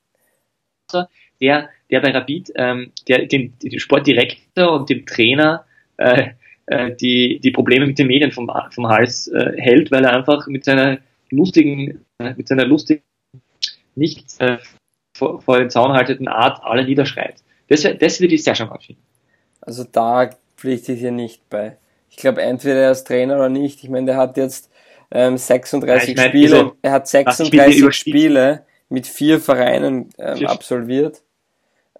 [1.40, 5.64] der, der bei Rapid, ähm, der, den, den Sportdirektor und dem Trainer,
[5.96, 6.30] äh,
[6.66, 10.46] äh, die, die Probleme mit den Medien vom, vom Hals äh, hält, weil er einfach
[10.48, 10.98] mit seiner
[11.30, 13.02] lustigen, äh, mit seiner lustigen,
[13.94, 14.58] nicht äh,
[15.18, 17.36] vor, vor den Zaun haltenden Art alle niederschreit.
[17.68, 19.02] Das, das würde ich sehr charmant finden.
[19.60, 21.76] Also da pflichte ich hier nicht bei.
[22.10, 23.84] Ich glaube, entweder er ist Trainer oder nicht.
[23.84, 24.70] Ich meine, der hat jetzt
[25.10, 26.44] ähm, 36 Ja, ich mein, Spiele.
[26.56, 28.18] wieso- er hat was ich mit dir 36 überspiele.
[28.18, 31.22] Spiele mit vier Vereinen ähm, Vier- absolviert.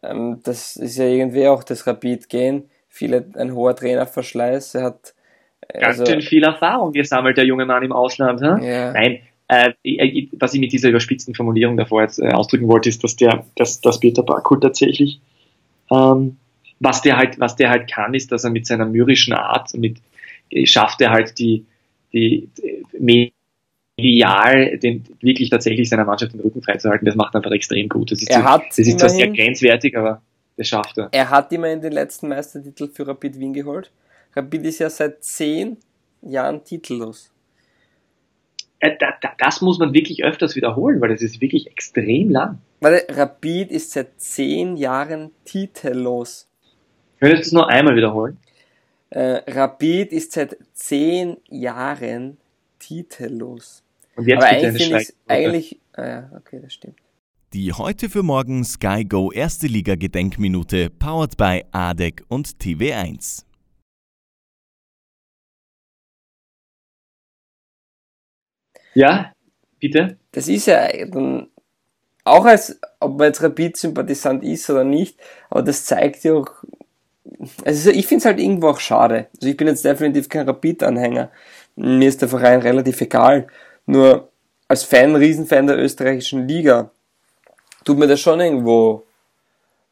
[0.02, 2.70] Ähm, das ist ja irgendwie auch das Rapid-Gehen.
[2.88, 4.74] Viele, ein hoher Trainerverschleiß.
[4.76, 5.14] Er hat
[5.74, 8.40] Ganz also, schön viel Erfahrung gesammelt, der junge Mann im Ausland.
[8.40, 8.62] Hm?
[8.62, 13.02] ja, Nein, äh, was ich mit dieser überspitzten Formulierung davor jetzt äh, ausdrücken wollte, ist,
[13.02, 15.20] dass der, dass, dass Peter Barkul tatsächlich,
[15.90, 16.36] ähm,
[16.80, 19.98] was der halt, was der halt kann, ist, dass er mit seiner myrischen Art, mit,
[20.50, 21.64] äh, schafft er halt die,
[22.12, 22.48] die,
[22.92, 23.32] die
[23.98, 27.04] medial den, wirklich tatsächlich seiner Mannschaft den Rücken freizuhalten.
[27.04, 28.12] Das macht er einfach extrem gut.
[28.12, 30.22] Das ist, Er hat das ist zwar sehr grenzwertig, aber
[30.56, 31.08] das schafft er.
[31.10, 33.90] er hat immerhin den letzten Meistertitel für Rapid Wien geholt.
[34.34, 35.76] Rapid ist ja seit zehn
[36.22, 37.30] Jahren titellos.
[38.80, 42.58] Äh, da, da, das muss man wirklich öfters wiederholen, weil das ist wirklich extrem lang.
[42.80, 46.48] Weil Rapid ist seit zehn Jahren titellos.
[47.18, 48.38] Könntest du es nur einmal wiederholen?
[49.10, 52.36] Äh, Rapid ist seit zehn Jahren
[52.78, 53.82] titellos.
[54.14, 56.96] Und jetzt Aber bitte eine eigentlich finde ich eigentlich, ah ja, okay, das stimmt.
[57.54, 63.47] Die heute für morgen Sky Go Erste Liga Gedenkminute powered by ADEC und TV1.
[68.94, 69.32] Ja,
[69.78, 70.16] bitte.
[70.32, 71.48] Das ist ja dann,
[72.24, 75.18] auch als, ob man jetzt Rapid-Sympathisant ist oder nicht,
[75.50, 76.50] aber das zeigt ja auch,
[77.64, 79.26] also ich finde es halt irgendwo auch schade.
[79.36, 81.30] Also ich bin jetzt definitiv kein Rapid-Anhänger.
[81.76, 83.46] Mir ist der Verein relativ egal.
[83.86, 84.28] Nur
[84.66, 86.90] als Fan, Riesenfan der österreichischen Liga,
[87.84, 89.04] tut mir das schon irgendwo,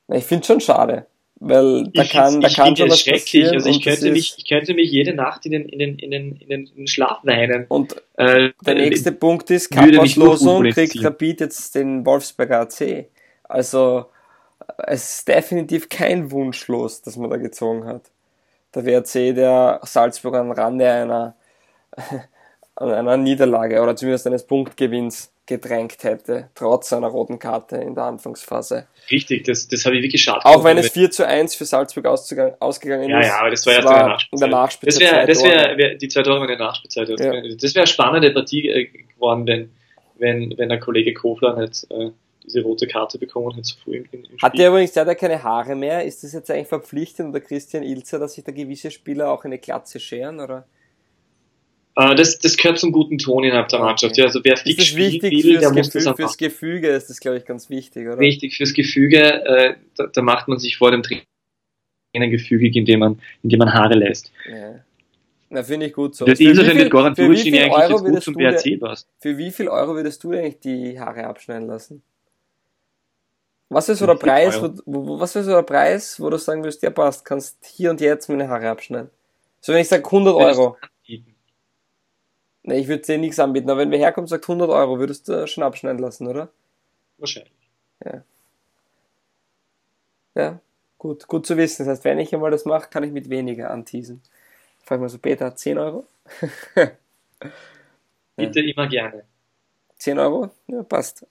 [0.09, 1.07] ich finde es schon schade.
[1.39, 3.51] Weil da ich kann, da ich kann finde schon es was schrecklich.
[3.53, 6.37] Also ich könnte, mich, ich könnte mich jede Nacht in den, in den, in den,
[6.37, 7.67] in den, Schlaf weinen.
[7.69, 11.05] Und Äh, Der nächste Punkt ist, Fußball kriegt.
[11.05, 13.07] Rapid jetzt den Wolfsberger AC.
[13.45, 14.07] Also
[14.79, 18.11] es ist definitiv kein Wunschlos, das man da gezogen hat.
[18.75, 21.35] Der WRC, der Salzburg am Rande einer,
[22.77, 28.87] einer Niederlage oder zumindest eines Punktgewinns gedrängt hätte, trotz seiner roten Karte in der Anfangsphase.
[29.11, 31.07] Richtig, das, das habe ich wirklich schade Auch wenn es gefunden.
[31.07, 33.27] 4 zu 1 für Salzburg ausgegangen, Ja, ist.
[33.29, 33.79] ja, aber das war ja
[34.17, 35.03] es in der Nachspielzeit.
[35.03, 37.09] Das wäre, das wäre, wär, die zwei Tore in der Nachspielzeit.
[37.09, 37.33] Das Ja.
[37.33, 39.71] wäre das wär eine spannende Partie äh, geworden, wenn,
[40.19, 42.11] wenn, wenn der Kollege Kofler nicht äh,
[42.45, 44.39] diese rote Karte bekommen hätte so früh im, im Spiel.
[44.43, 46.05] Hat der übrigens, der hat ja keine Haare mehr.
[46.05, 49.59] Ist das jetzt eigentlich verpflichtend oder Christian Ilzer, dass sich da gewisse Spieler auch eine
[49.59, 50.41] Glatze scheren?
[50.41, 50.67] Oder?
[51.97, 53.87] Äh, das, das gehört zum guten Ton innerhalb der Okay.
[53.89, 54.17] Mannschaft.
[54.19, 56.89] Ja, also wer Ist fix spielen wichtig will, der fürs, muss das einfach fürs Gefüge?
[56.89, 58.19] Ist das, glaube ich, ganz wichtig, oder?
[58.19, 63.21] Richtig, fürs Gefüge, äh, da, da macht man sich vor dem Training gefügig, indem man,
[63.43, 64.31] indem man Haare lässt.
[64.51, 64.81] Ja.
[65.49, 66.25] Na, finde ich gut so.
[66.25, 68.25] Das Für wie insofern viel- wird Goran für wie Duric viel eigentlich Euro gut würdest
[68.25, 69.09] zum BRC passt.
[69.21, 72.03] Für wie viel Euro würdest du eigentlich die Haare abschneiden lassen?
[73.69, 76.63] Was ist so der Preis, wo, wo, was ist so der Preis, wo du sagen
[76.63, 79.11] würdest, ja passt, kannst hier und jetzt meine Haare abschneiden?
[79.61, 80.77] So wenn ich sage 100 Euro.
[82.67, 85.29] Ne, ich würde dir nichts anbieten, aber wenn wer herkommt und sagt 100 Euro, würdest
[85.29, 86.49] du schon abschneiden lassen, oder?
[87.19, 87.53] Wahrscheinlich.
[88.05, 88.23] Ja.
[90.35, 90.59] Ja,
[90.99, 91.87] gut, gut zu wissen.
[91.87, 94.21] Das heißt, wenn ich einmal das mache, kann ich mit weniger anteasen.
[94.85, 96.07] Frag mal so, Peter, 10 Euro?
[98.37, 99.25] Bitte immer gerne.
[99.97, 100.51] 10 Euro?
[100.67, 101.25] Ja, passt.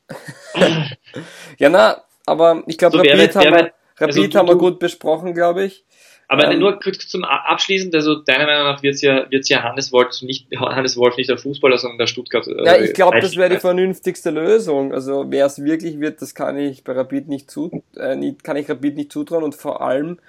[1.58, 4.38] ja, na, aber ich glaube, So, wer Rapid, wer haben, wir, wird- Rapid also du-
[4.40, 5.86] haben wir gut besprochen, glaube ich.
[6.28, 9.92] Aber Ähm, nur kurz zum Abschließend, also deiner Meinung nach wird ja, wird's ja Hannes
[9.92, 12.48] Wolf nicht, Hannes Wolf nicht der Fußballer, sondern der Stuttgart.
[12.48, 14.94] äh, Ja, ich glaube, das wäre die vernünftigste Lösung.
[14.94, 18.58] Also wer es wirklich wird, das kann ich bei Rapid nicht zu, äh, nicht, kann
[18.58, 20.20] ich Rapid nicht zutrauen und vor allem,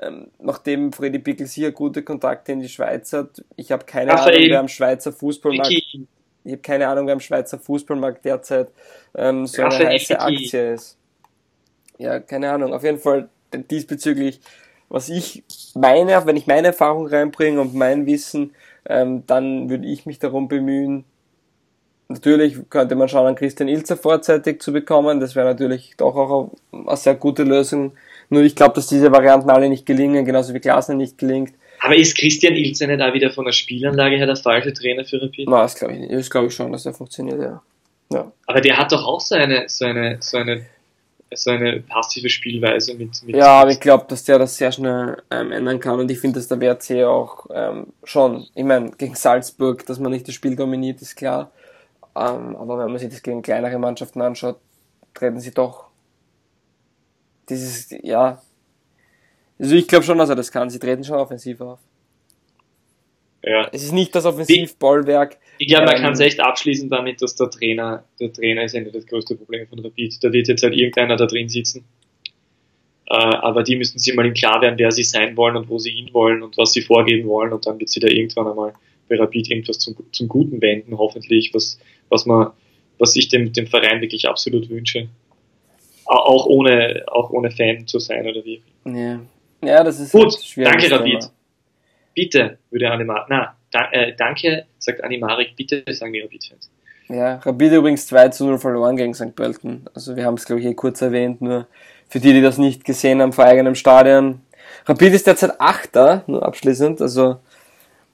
[0.00, 4.36] ähm, nachdem Freddy Pickel sicher gute Kontakte in die Schweiz hat, ich habe keine Raphael,
[4.36, 6.06] Ahnung, wer am Schweizer Fußballmarkt, Vicky,
[6.44, 8.68] ich habe keine Ahnung, wer am Schweizer Fußballmarkt derzeit
[9.14, 10.22] ähm, so eine Raphael, heiße Vicky.
[10.22, 10.96] Aktie ist.
[11.98, 12.72] Ja, keine Ahnung.
[12.72, 13.28] Auf jeden Fall
[13.70, 14.40] diesbezüglich,
[14.92, 15.42] was ich
[15.74, 18.54] meine, wenn ich meine Erfahrung reinbringe und mein Wissen,
[18.86, 21.04] ähm, dann würde ich mich darum bemühen.
[22.08, 25.18] Natürlich könnte man schauen, an Christian Ilzer vorzeitig zu bekommen.
[25.18, 27.92] Das wäre natürlich doch auch eine sehr gute Lösung.
[28.28, 31.54] Nur ich glaube, dass diese Varianten alle nicht gelingen, genauso wie Glasner nicht gelingt.
[31.80, 35.22] Aber ist Christian Ilze nicht auch wieder von der Spielanlage her der falsche Trainer für
[35.22, 35.48] Rapid?
[35.48, 36.12] Na, das glaube ich nicht.
[36.12, 37.62] Das glaube ich schon, dass er funktioniert, ja.
[38.12, 38.30] Ja.
[38.46, 40.66] Aber der hat doch auch so eine, so eine, so eine,
[41.34, 45.22] so eine passive Spielweise mit, mit Ja, aber ich glaube, dass der das sehr schnell
[45.30, 49.14] ähm, ändern kann und ich finde, dass der WRC auch ähm, schon, ich meine, gegen
[49.14, 51.50] Salzburg, dass man nicht das Spiel dominiert, ist klar.
[52.14, 54.58] Ähm, aber wenn man sich das gegen kleinere Mannschaften anschaut,
[55.14, 55.86] treten sie doch
[57.48, 58.40] dieses, ja.
[59.58, 60.70] Also ich glaube schon, dass er das kann.
[60.70, 61.78] Sie treten schon offensiv auf.
[63.42, 63.68] Ja.
[63.72, 65.38] Es ist nicht das Offensivbollwerk.
[65.58, 68.74] Ich glaube, man Ähm, kann es echt abschließen damit, dass der Trainer, der Trainer ist
[68.74, 70.22] ja nicht das größte Problem von Rapid.
[70.24, 71.84] Da wird jetzt halt irgendeiner da drin sitzen.
[73.08, 75.78] Äh, aber die müssen sich mal im Klar werden, wer sie sein wollen und wo
[75.78, 78.72] sie hin wollen und was sie vorgeben wollen und dann wird sie da irgendwann einmal
[79.08, 81.78] bei Rapid irgendwas zum, zum Guten wenden, hoffentlich, was,
[82.08, 82.50] was man,
[82.98, 85.08] was ich dem, dem Verein wirklich absolut wünsche.
[86.06, 88.62] Au- Auch ohne, auch ohne Fan zu sein oder wie.
[88.86, 89.20] Ja,
[89.62, 91.30] ja das ist Gut, schwieriges danke, Thema.
[92.14, 96.70] Bitte, würde Animar, na, da, äh, danke, sagt Animarik, bitte sagen die Rapid-Fans.
[97.08, 99.34] Ja, Rapid übrigens 2 zu 0 verloren gegen St.
[99.34, 99.84] Pölten.
[99.94, 101.66] Also wir haben es, glaube ich, eh kurz erwähnt, nur
[102.08, 104.40] für die, die das nicht gesehen haben vor eigenem Stadion.
[104.86, 107.38] Rapid ist derzeit Achter, nur abschließend, also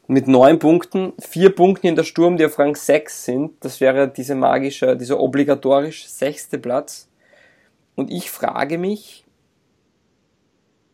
[0.07, 3.53] mit neun Punkten, vier Punkten in der Sturm, die auf Rang 6 sind.
[3.61, 7.09] Das wäre diese magische, dieser obligatorisch sechste Platz.
[7.95, 9.25] Und ich frage mich,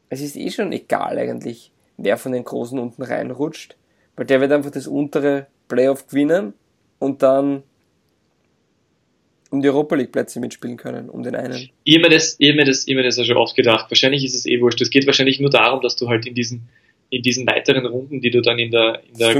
[0.08, 3.76] es ist eh schon egal eigentlich, wer von den Großen unten reinrutscht,
[4.16, 6.54] weil der wird einfach das untere Playoff gewinnen
[6.98, 7.62] und dann
[9.50, 11.70] um die Europa League Plätze mitspielen können, um den einen.
[11.84, 13.90] Ich habe mir das, mir das, mir das ja schon oft gedacht.
[13.90, 14.80] Wahrscheinlich ist es eh wurscht.
[14.80, 16.68] Es geht wahrscheinlich nur darum, dass du halt in diesen,
[17.10, 19.34] in diesen weiteren Runden, die du dann in der, in der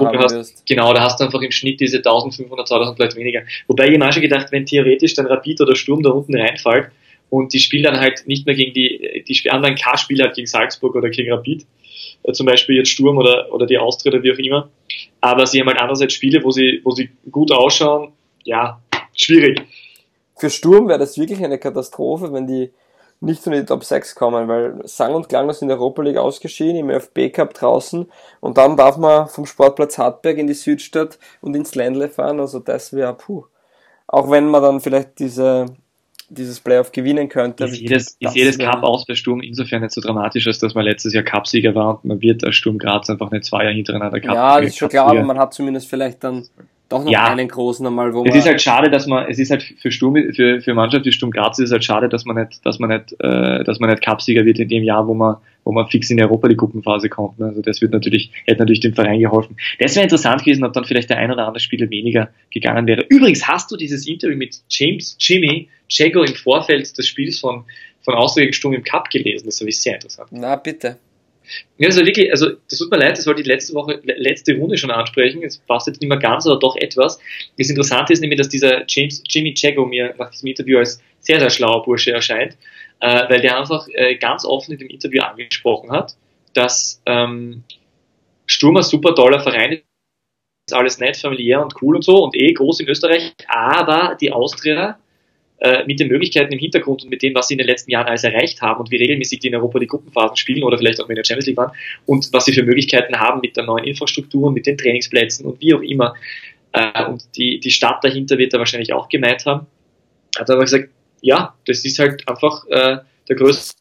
[0.00, 0.66] haben hast, wirst.
[0.66, 3.42] genau, da hast du einfach im Schnitt diese 1500, 2000 vielleicht weniger.
[3.66, 6.88] Wobei ich mir auch schon gedacht, wenn theoretisch dann Rapid oder Sturm da unten reinfällt
[7.30, 10.94] und die spielen dann halt nicht mehr gegen die, die kein Spiel halt gegen Salzburg
[10.94, 11.66] oder gegen Rapid,
[12.22, 14.70] äh, zum Beispiel jetzt Sturm oder, oder die Austria oder wie auch immer,
[15.20, 18.12] aber sie haben halt andererseits Spiele, wo sie, wo sie gut ausschauen,
[18.44, 18.80] ja,
[19.14, 19.62] schwierig.
[20.36, 22.70] Für Sturm wäre das wirklich eine Katastrophe, wenn die
[23.20, 26.76] nicht in die Top 6 kommen, weil sang- und klanglos in der Europa League ausgeschieden,
[26.76, 28.06] im ÖFB Cup draußen.
[28.40, 32.58] Und dann darf man vom Sportplatz Hartberg in die Südstadt und ins Ländle fahren, also
[32.58, 33.44] das wäre puh.
[34.06, 35.66] Auch wenn man dann vielleicht diese,
[36.28, 37.64] dieses Playoff gewinnen könnte.
[37.64, 40.84] Ist jedes, ist jedes Cup aus bei Sturm insofern nicht so dramatisch, als dass man
[40.84, 44.20] letztes Jahr Cupsieger war und man wird als Sturm Graz einfach nicht zwei Jahre hintereinander
[44.20, 46.46] Cup Ja, das ist schon klar, aber man hat zumindest vielleicht dann
[46.88, 47.24] doch noch Ja.
[47.24, 49.90] einen großen einmal, wo Es man ist halt schade, dass man, es ist halt für
[49.90, 52.78] Sturm, für, für Mannschaft wie Sturm Graz ist es halt schade, dass man nicht, dass
[52.78, 55.86] man nicht, äh, dass man nicht Cupsieger wird in dem Jahr, wo man, wo man
[55.88, 57.38] fix in die Europa League Gruppenphase kommt.
[57.38, 57.46] Ne?
[57.46, 59.56] Also das wird natürlich, hätte natürlich dem Verein geholfen.
[59.78, 63.04] Das wäre interessant gewesen, ob dann vielleicht der ein oder andere Spieler weniger gegangen wäre.
[63.08, 67.64] Übrigens hast du dieses Interview mit James Jimmy Jago im Vorfeld des Spiels von,
[68.02, 69.46] von Austria gegen Sturm im Cup gelesen.
[69.46, 70.28] Das habe ich sehr interessant.
[70.32, 70.98] Na, bitte.
[71.78, 74.56] Ja, also wirklich, also das tut mir leid, das wollte ich letzte Woche, le- letzte
[74.56, 75.42] Runde schon ansprechen.
[75.42, 77.18] Es passt jetzt nicht mehr ganz, aber doch etwas.
[77.58, 81.40] Das Interessante ist nämlich, dass dieser James, Jimmy Jago mir nach diesem Interview als sehr,
[81.40, 82.56] sehr schlauer Bursche erscheint,
[83.00, 86.16] äh, weil der einfach äh, ganz offen in dem Interview angesprochen hat,
[86.54, 87.64] dass ähm,
[88.46, 89.80] Sturm ein super toller Verein
[90.66, 94.32] ist alles nett, familiär und cool und so und eh groß in Österreich, aber die
[94.32, 94.98] Austria
[95.58, 98.06] äh, mit den Möglichkeiten im Hintergrund und mit dem, was sie in den letzten Jahren
[98.06, 101.08] alles erreicht haben und wie regelmäßig die in Europa die Gruppenphasen spielen oder vielleicht auch
[101.08, 101.72] in der Champions League waren
[102.06, 105.74] und was sie für Möglichkeiten haben mit der neuen Infrastruktur, mit den Trainingsplätzen und wie
[105.74, 106.14] auch immer.
[106.72, 109.66] Äh, und die, die Stadt dahinter wird er wahrscheinlich auch gemeint haben.
[110.36, 110.88] Hat aber gesagt,
[111.20, 112.98] ja, das ist halt einfach äh,
[113.28, 113.72] der größere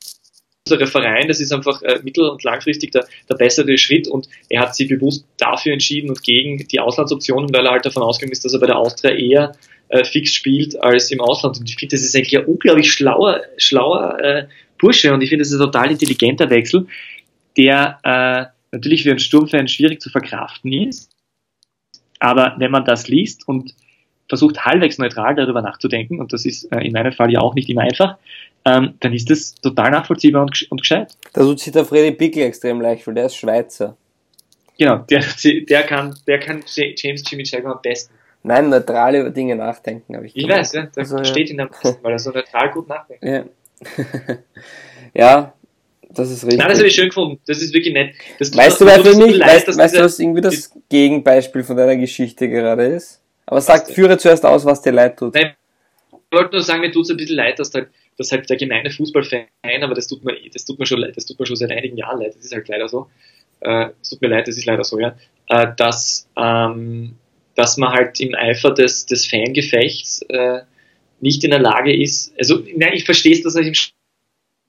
[0.86, 4.76] Verein, das ist einfach äh, mittel- und langfristig der, der bessere Schritt und er hat
[4.76, 8.53] sich bewusst dafür entschieden und gegen die Auslandsoptionen, weil er halt davon ausgegangen ist, dass
[8.53, 9.55] er bei der Austria eher
[9.94, 11.60] äh, fix spielt als im Ausland.
[11.60, 14.48] Und ich finde, das ist eigentlich ein unglaublich schlauer, schlauer äh,
[14.80, 16.88] Bursche und ich finde, das ist ein total intelligenter Wechsel,
[17.58, 21.12] der äh, natürlich für einen Sturmfan schwierig zu verkraften ist.
[22.20, 23.76] Aber wenn man das liest und
[24.28, 27.70] versucht halbwegs neutral darüber nachzudenken, und das ist äh, in meinem Fall ja auch nicht
[27.70, 28.18] immer einfach,
[28.66, 31.16] ähm, dann ist das total nachvollziehbar und, und gescheit.
[31.34, 33.96] Da tut sich der Freddy Pickel extrem leicht, weil der ist Schweizer.
[34.80, 35.24] Genau, der,
[35.70, 38.14] der kann, der kann James Jimmy Jagger am besten.
[38.44, 41.52] Nein, neutral über Dinge nachdenken, habe ich Ich weiß, ja, das also, steht ja.
[41.52, 43.24] in der besten, weil er so neutral gut nachdenkt.
[43.24, 43.46] Ja.
[45.14, 45.54] ja,
[46.10, 46.60] das ist richtig.
[46.60, 47.39] Nein, das habe ich schön gefunden.
[47.48, 48.16] Das ist wirklich nett.
[48.39, 51.78] Das weißt du, wer für mich, leid, weißt, weißt du, was irgendwie das Gegenbeispiel von
[51.78, 53.22] deiner Geschichte gerade ist?
[53.46, 55.34] Aber sag, führe zuerst aus, was dir leid tut.
[55.34, 55.56] Nein,
[56.12, 58.58] ich wollte nur sagen, mir tut es ein bisschen leid, dass halt, dass halt der
[58.58, 59.46] gemeine Fußballfan,
[59.82, 61.98] aber das tut mir, das tut mir schon leid, das tut mir schon seit einigen
[61.98, 63.08] Jahren leid, das ist halt leider so.
[63.62, 65.16] Äh, es tut mir leid, das ist leider so, ja.
[65.48, 67.16] Äh, dass, ähm,
[67.56, 70.62] dass man halt im Eifer des, des Fangefechts äh,
[71.22, 73.74] nicht in der Lage ist, also, nein, ich verstehe es, dass er im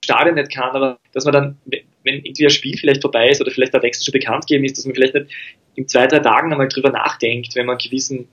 [0.04, 1.58] Stadion nicht kann, aber dass man dann,
[2.04, 4.76] wenn irgendwie ein Spiel vielleicht vorbei ist oder vielleicht der Wechsel schon bekannt gegeben ist,
[4.76, 5.26] dass man vielleicht nicht
[5.76, 8.28] in zwei, drei Tagen einmal drüber nachdenkt, wenn man gewissen,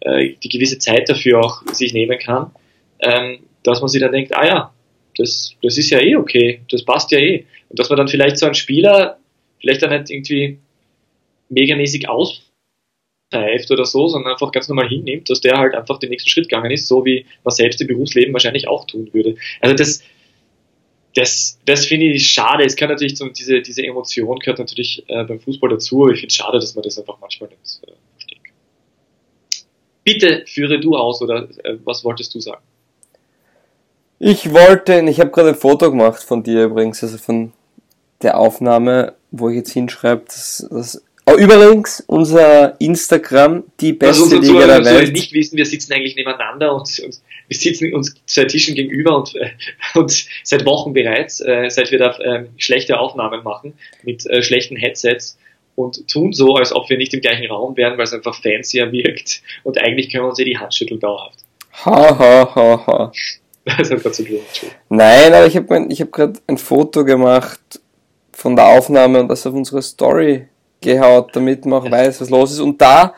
[0.00, 2.52] äh, die gewisse Zeit dafür auch sich nehmen kann,
[3.00, 4.72] ähm, dass man sich dann denkt, ah ja,
[5.16, 7.44] das, das ist ja eh okay, das passt ja eh.
[7.68, 9.18] Und dass man dann vielleicht so einen Spieler
[9.60, 10.58] vielleicht dann nicht irgendwie
[11.48, 12.08] megamäßig
[13.32, 16.48] auspfeift oder so, sondern einfach ganz normal hinnimmt, dass der halt einfach den nächsten Schritt
[16.48, 19.36] gegangen ist, so wie man selbst im Berufsleben wahrscheinlich auch tun würde.
[19.60, 20.02] Also das,
[21.14, 22.64] das, das finde ich schade.
[22.64, 26.20] Es kann natürlich so, diese, diese Emotion gehört natürlich äh, beim Fußball dazu, aber ich
[26.20, 28.38] finde es schade, dass man das einfach manchmal nicht äh, versteht.
[30.04, 32.62] Bitte führe du aus oder äh, was wolltest du sagen?
[34.18, 37.52] Ich wollte, ich habe gerade ein Foto gemacht von dir übrigens, also von
[38.22, 44.38] der Aufnahme, wo ich jetzt hinschreibe, dass, dass Oh, übrigens, unser Instagram, die beste also
[44.38, 45.12] Liga der Welt.
[45.12, 49.34] nicht wissen, wir sitzen eigentlich nebeneinander und, und wir sitzen uns zwei Tischen gegenüber und,
[49.34, 49.50] äh,
[49.94, 53.74] und seit Wochen bereits, äh, seit wir da äh, schlechte Aufnahmen machen
[54.04, 55.36] mit äh, schlechten Headsets
[55.74, 58.92] und tun so, als ob wir nicht im gleichen Raum wären, weil es einfach fancier
[58.92, 61.40] wirkt und eigentlich können wir uns ja die Hand schütteln dauerhaft.
[61.84, 63.12] Ha, ha, ha, ha.
[63.64, 64.24] Das hat dazu
[64.88, 67.80] Nein, aber ich habe ich hab gerade ein Foto gemacht
[68.30, 70.46] von der Aufnahme und das auf unsere Story
[70.80, 72.60] gehaut, damit man auch weiß, was los ist.
[72.60, 73.14] Und da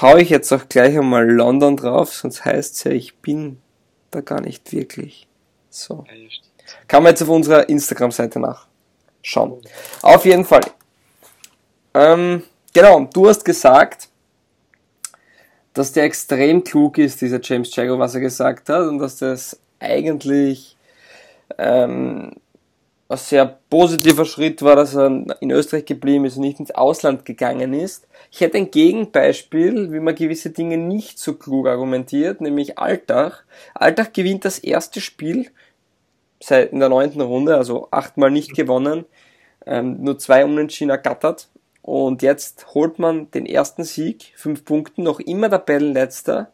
[0.00, 3.58] hau ich jetzt auch gleich einmal London drauf, sonst heißt es ja, ich bin
[4.10, 5.26] da gar nicht wirklich.
[5.70, 6.04] So.
[6.88, 9.60] Kann man jetzt auf unserer Instagram-Seite nachschauen.
[10.02, 10.62] Auf jeden Fall.
[11.94, 14.08] Ähm, genau, du hast gesagt,
[15.74, 19.58] dass der extrem klug ist, dieser James Jago, was er gesagt hat, und dass das
[19.78, 20.76] eigentlich
[21.58, 22.32] ähm,
[23.12, 25.06] ein sehr positiver Schritt war, dass er
[25.40, 28.08] in Österreich geblieben ist und nicht ins Ausland gegangen ist.
[28.30, 33.44] Ich hätte ein Gegenbeispiel, wie man gewisse Dinge nicht so klug argumentiert, nämlich Alltag.
[33.74, 35.50] Alltag gewinnt das erste Spiel
[36.40, 39.04] seit in der neunten Runde, also achtmal nicht gewonnen,
[39.66, 41.48] ähm, nur zwei Unentschieden ergattert.
[41.82, 46.50] Und jetzt holt man den ersten Sieg, fünf Punkten, noch immer Tabellenletzter.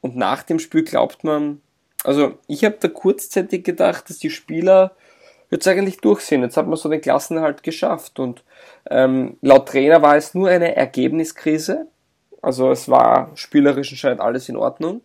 [0.00, 1.60] Und nach dem Spiel glaubt man,
[2.04, 4.94] also ich habe da kurzzeitig gedacht, dass die Spieler
[5.52, 6.28] jetzt eigentlich durch.
[6.30, 8.42] Jetzt hat man so den Klassenerhalt geschafft und
[8.90, 11.86] ähm, laut Trainer war es nur eine Ergebniskrise.
[12.40, 15.02] Also es war spielerisch anscheinend alles in Ordnung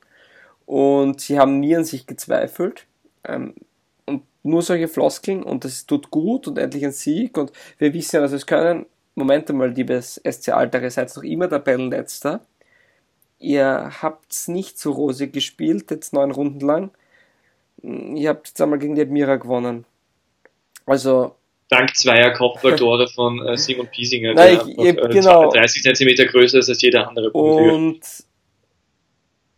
[0.65, 2.85] und sie haben nie an sich gezweifelt.
[3.25, 3.55] Ähm,
[4.05, 8.15] und nur solche Floskeln und das tut gut und endlich ein Sieg und wir wissen
[8.15, 8.85] ja, dass es können,
[9.15, 12.41] Moment einmal, liebes SC Alter, ihr seid noch immer der Tabellenletzter.
[13.39, 16.91] Ihr habt's nicht so rosig gespielt, jetzt neun Runden lang.
[17.81, 19.85] Ihr habt jetzt einmal gegen die Admira gewonnen.
[20.87, 21.35] Also.
[21.69, 25.51] Dank zweier Kopfballtore von äh, Simon Piesinger, der ich, ich, äh, genau.
[25.51, 27.99] 30 Zentimeter größer ist als jeder andere Und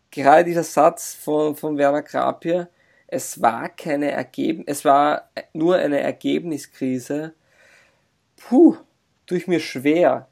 [0.10, 2.68] gerade dieser Satz von, von Werner Krapje,
[3.08, 7.36] es war keine Ergebnis, es war nur eine Ergebniskrise.
[8.38, 8.78] Puh,
[9.28, 10.28] tue ich mir schwer.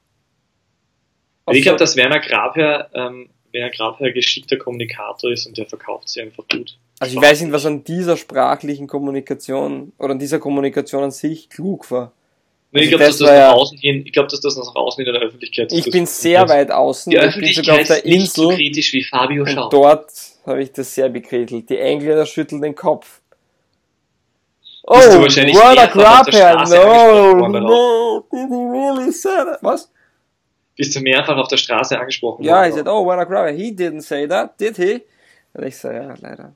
[1.45, 6.10] Also ich glaube, dass Werner Grabherr, ähm, Werner Grabherr geschickter Kommunikator ist und der verkauft
[6.10, 6.78] sie einfach gut.
[7.00, 11.50] Also ich weiß nicht, was an dieser sprachlichen Kommunikation oder an dieser Kommunikation an sich
[11.50, 12.12] klug war.
[12.72, 15.89] Nee, ich glaube, dass, das ja, glaub, dass das nach außen in der Öffentlichkeit Ich
[15.89, 16.50] bin sehr ist.
[16.50, 17.12] weit außen.
[17.12, 18.18] Die Öffentlichkeit ich bin sogar auf der Insel.
[18.20, 19.64] Nicht so kritisch wie Fabio Schau.
[19.64, 20.12] Und dort
[20.45, 21.70] habe ich das sehr bekrittelt.
[21.70, 23.22] Die Engländer schütteln den Kopf.
[24.84, 26.28] Oh, what a crap
[26.70, 29.60] No, no, did he really say that?
[29.62, 29.91] Was?
[30.76, 32.48] Bist du mehrfach auf der Straße angesprochen worden?
[32.48, 35.02] Ja, he said, oh, what a crap He didn't say that, did he?
[35.54, 36.54] Und ich so, ja, leider.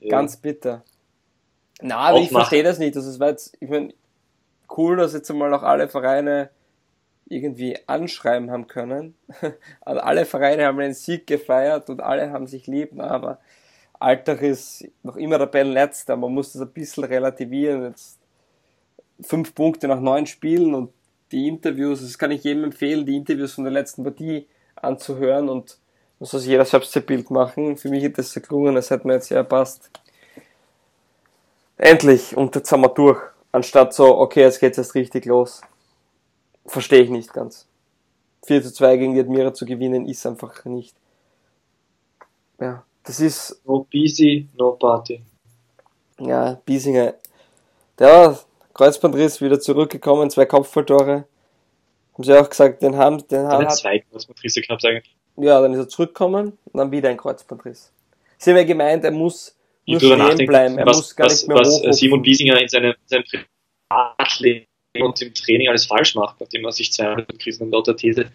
[0.00, 0.10] Ja.
[0.10, 0.84] Ganz bitter.
[1.80, 2.96] Na, aber ich verstehe das nicht.
[2.96, 3.92] Also es war jetzt, ich meine,
[4.76, 6.50] cool, dass jetzt einmal auch alle Vereine
[7.26, 9.14] irgendwie anschreiben haben können.
[9.80, 13.38] Also alle Vereine haben einen Sieg gefeiert und alle haben sich lieb, na, aber
[14.00, 16.16] Alltag ist noch immer der Tabellenletzter.
[16.16, 17.84] Man muss das ein bisschen relativieren.
[17.84, 18.18] Jetzt
[19.20, 20.92] fünf Punkte nach neun Spielen und
[21.32, 24.46] die Interviews, das kann ich jedem empfehlen, die Interviews von der letzten Partie
[24.76, 25.78] anzuhören und
[26.18, 27.76] muss sich jeder selbst ein Bild machen.
[27.76, 29.90] Für mich hat das so gelungen, das hat mir jetzt ja passt.
[31.76, 33.20] Endlich, und jetzt sind wir durch.
[33.52, 35.62] Anstatt so, okay, jetzt geht's erst richtig los.
[36.66, 37.66] Verstehe ich nicht ganz.
[38.46, 40.94] 4 zu 2 gegen die Admira zu gewinnen, ist einfach nicht.
[42.60, 43.60] Ja, das ist.
[43.64, 45.22] No busy, no party.
[46.18, 47.14] Ja, Biesinger.
[47.98, 48.38] Der
[48.74, 51.24] Kreuzbandriss wieder zurückgekommen, zwei Kopfballtore.
[52.14, 53.70] Haben sie auch gesagt, den haben, den haben.
[53.70, 55.17] Zwei Kreuzbandrisse gehabt eigentlich.
[55.40, 57.92] Ja, dann ist er zurückgekommen und dann wieder ein Kreuzbandriss.
[58.38, 61.48] Sie haben ja gemeint, er muss nur stehen bleiben, er was, muss gar was, nicht
[61.48, 61.92] mehr was hochhupfen.
[61.92, 64.66] Simon Biesinger in seinem, seinem Privatleben
[65.00, 68.26] und im Training alles falsch macht, nachdem er sich zweimal gerissen und lauter These,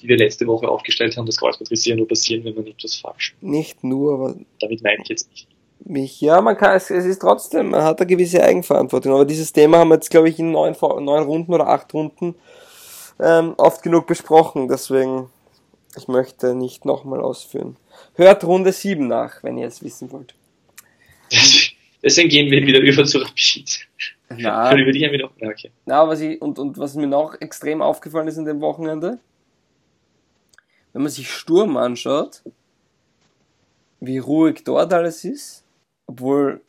[0.00, 3.34] die wir letzte Woche aufgestellt haben, dass Kreuzbandrisse ja nur passieren, wenn man etwas falsch
[3.34, 3.42] macht.
[3.42, 5.48] Nicht nur, aber Damit meine ich jetzt nicht.
[5.84, 9.12] mich, ja, man kann, es, es ist trotzdem, man hat eine gewisse Eigenverantwortung.
[9.12, 12.34] Aber dieses Thema haben wir jetzt, glaube ich, in neun, neun Runden oder acht Runden
[13.20, 14.68] ähm, oft genug besprochen.
[14.68, 15.30] Deswegen,
[15.96, 17.76] ich möchte nicht nochmal ausführen.
[18.14, 20.34] Hört Runde 7 nach, wenn ihr es wissen wollt.
[22.02, 23.86] Deswegen gehen wir wieder über zu Rapid.
[24.28, 25.32] Na, über die haben wir noch.
[25.38, 25.70] Ja, okay.
[25.86, 29.18] na was ich, und, und was mir noch extrem aufgefallen ist in dem Wochenende,
[30.92, 32.42] wenn man sich Sturm anschaut,
[34.00, 35.64] wie ruhig dort alles ist,
[36.06, 36.60] obwohl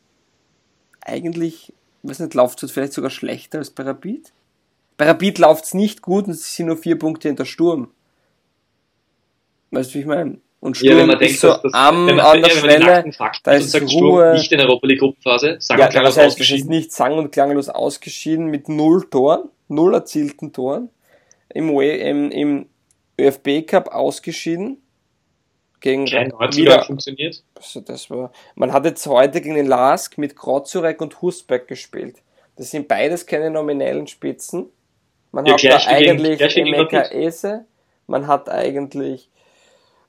[1.00, 1.72] eigentlich,
[2.02, 4.32] ich weiß nicht, läuft es vielleicht sogar schlechter als bei Rapid.
[4.96, 7.90] Bei Rapid läuft es nicht gut und es sind nur vier Punkte hinter Sturm.
[9.74, 10.38] Weißt du, wie ich meine?
[10.60, 12.50] Und Sturm Ja, wenn man ist denkt, so dass das, am, wenn man, an der
[12.50, 12.86] wenn Schwelle,
[13.42, 13.90] da und ist sagt, Ruhe.
[13.90, 16.68] Sturm nicht in der Europa League Gruppenphase, sagen Ja, wir klar das heißt, ausgeschieden.
[16.70, 20.88] nicht sang- und klanglos ausgeschieden mit null Toren, null erzielten Toren.
[21.52, 22.66] Im, UE im, im
[23.20, 24.78] ÖFB Cup ausgeschieden.
[25.80, 27.44] Gegen Kein wieder, funktioniert.
[27.56, 32.22] also das war, man hat jetzt heute gegen den Lask mit Grozurek und Husbeck gespielt.
[32.56, 34.66] Das sind beides keine nominellen Spitzen.
[35.30, 37.02] Man Ja, hat da eigentlich Emeka.
[37.02, 37.66] Ese,
[38.06, 39.28] man hat eigentlich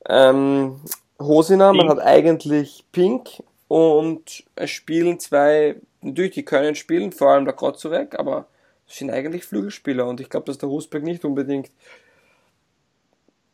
[0.08, 0.80] ähm,
[1.20, 2.00] Hosina, man Pink.
[2.00, 8.18] hat eigentlich Pink und es spielen zwei, natürlich, die können spielen, vor allem der Grozurek,
[8.20, 8.48] aber
[8.88, 11.72] es sind eigentlich Flügelspieler und ich glaube, dass der Husberg nicht unbedingt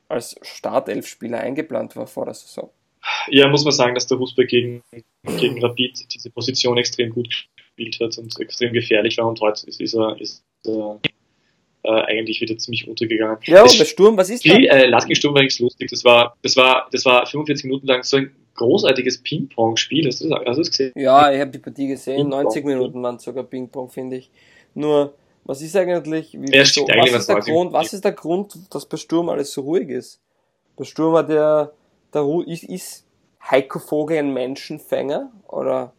[0.09, 2.69] als Startelfspieler eingeplant war vor der Saison.
[3.27, 4.83] Ja, muss man sagen, dass der Husberg gegen,
[5.23, 9.79] gegen Rapid diese Position extrem gut gespielt hat und extrem gefährlich war und heute ist,
[9.79, 10.99] ist er, ist er
[11.83, 13.37] äh, eigentlich wieder ziemlich untergegangen.
[13.43, 14.49] Ja, Das und der Sturm, was ist da?
[14.53, 15.89] Spiel, äh, gegen Sturm war nichts lustig.
[15.89, 20.07] Das war, das war, das war 45 Minuten lang so ein großartiges Ping-Pong-Spiel.
[20.07, 20.91] Hast du das, das gesehen?
[20.95, 22.43] Ja, ich habe die Partie gesehen, Ping-Pong.
[22.43, 24.29] 90 Minuten waren sogar Ping-Pong, finde ich.
[24.73, 25.13] Nur,
[25.43, 27.93] was ist eigentlich, wie, Ja, so, stimmt, eigentlich was, ist der was Grund, 90 was
[27.93, 30.19] ist der Grund, dass bei Sturm alles so ruhig ist?
[30.77, 31.73] Bei Sturm hat der,
[32.13, 33.05] der Ru ist, ist
[33.49, 35.93] Heiko Vogel ein Menschenfänger, oder?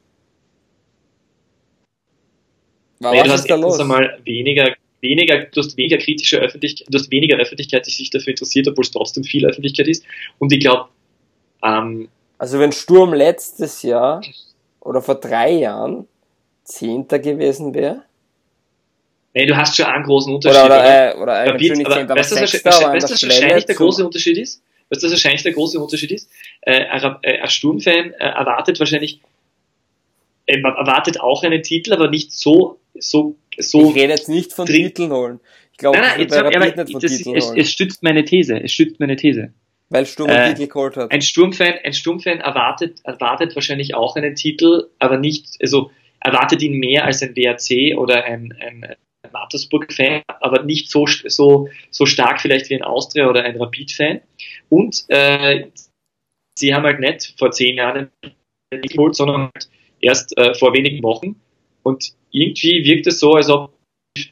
[3.00, 3.80] Naja, was du ist hast da los?
[3.80, 8.30] einmal weniger, weniger, du hast weniger kritische Öffentlichkeit, du hast weniger Öffentlichkeit, die sich dafür
[8.30, 10.04] interessiert, obwohl es trotzdem viel Öffentlichkeit ist.
[10.38, 10.88] Und ich glaube,
[11.62, 14.22] ähm, Also wenn Sturm letztes Jahr
[14.80, 16.06] oder vor drei Jahren
[16.64, 18.04] Zehnter gewesen wäre,
[19.34, 20.64] nee, du hast schon einen großen Unterschied.
[20.64, 20.80] oder, oder?
[20.80, 23.66] oder, äh, oder aber Zehnter, aber weißt du, was Sechster, wahrscheinlich, aber weißt, was wahrscheinlich
[23.66, 24.62] der große Unterschied ist?
[24.88, 26.30] Weißt du, was wahrscheinlich der große Unterschied ist?
[26.60, 29.20] Äh, ein, äh, ein Sturmfan äh, erwartet wahrscheinlich,
[30.46, 33.90] äh, erwartet auch einen Titel, aber nicht so, so, so.
[33.90, 35.40] Ich rede jetzt nicht von Titeln holen.
[35.72, 38.02] Ich glaube, Nein, nein, jetzt, aber Rapid nicht von das, Titeln es, holen, es stützt
[38.02, 38.62] meine These.
[38.62, 39.52] Es stützt meine These.
[39.88, 41.10] weil Sturm äh, einen Titel geholt hat.
[41.10, 45.90] Ein Sturmfan, ein Sturmfan erwartet, erwartet wahrscheinlich auch einen Titel, aber nicht, also
[46.20, 48.96] erwartet ihn mehr als ein WRC oder ein, ein
[49.32, 54.20] Mattersburg-Fan, aber nicht so, so, so stark vielleicht wie ein Austria oder ein Rapid-Fan.
[54.68, 55.66] Und äh,
[56.58, 59.68] sie haben halt nicht vor zehn Jahren einen Titel geholt, sondern halt
[60.02, 61.36] erst äh, vor wenigen Wochen.
[61.82, 63.72] Und irgendwie wirkt es so, als ob,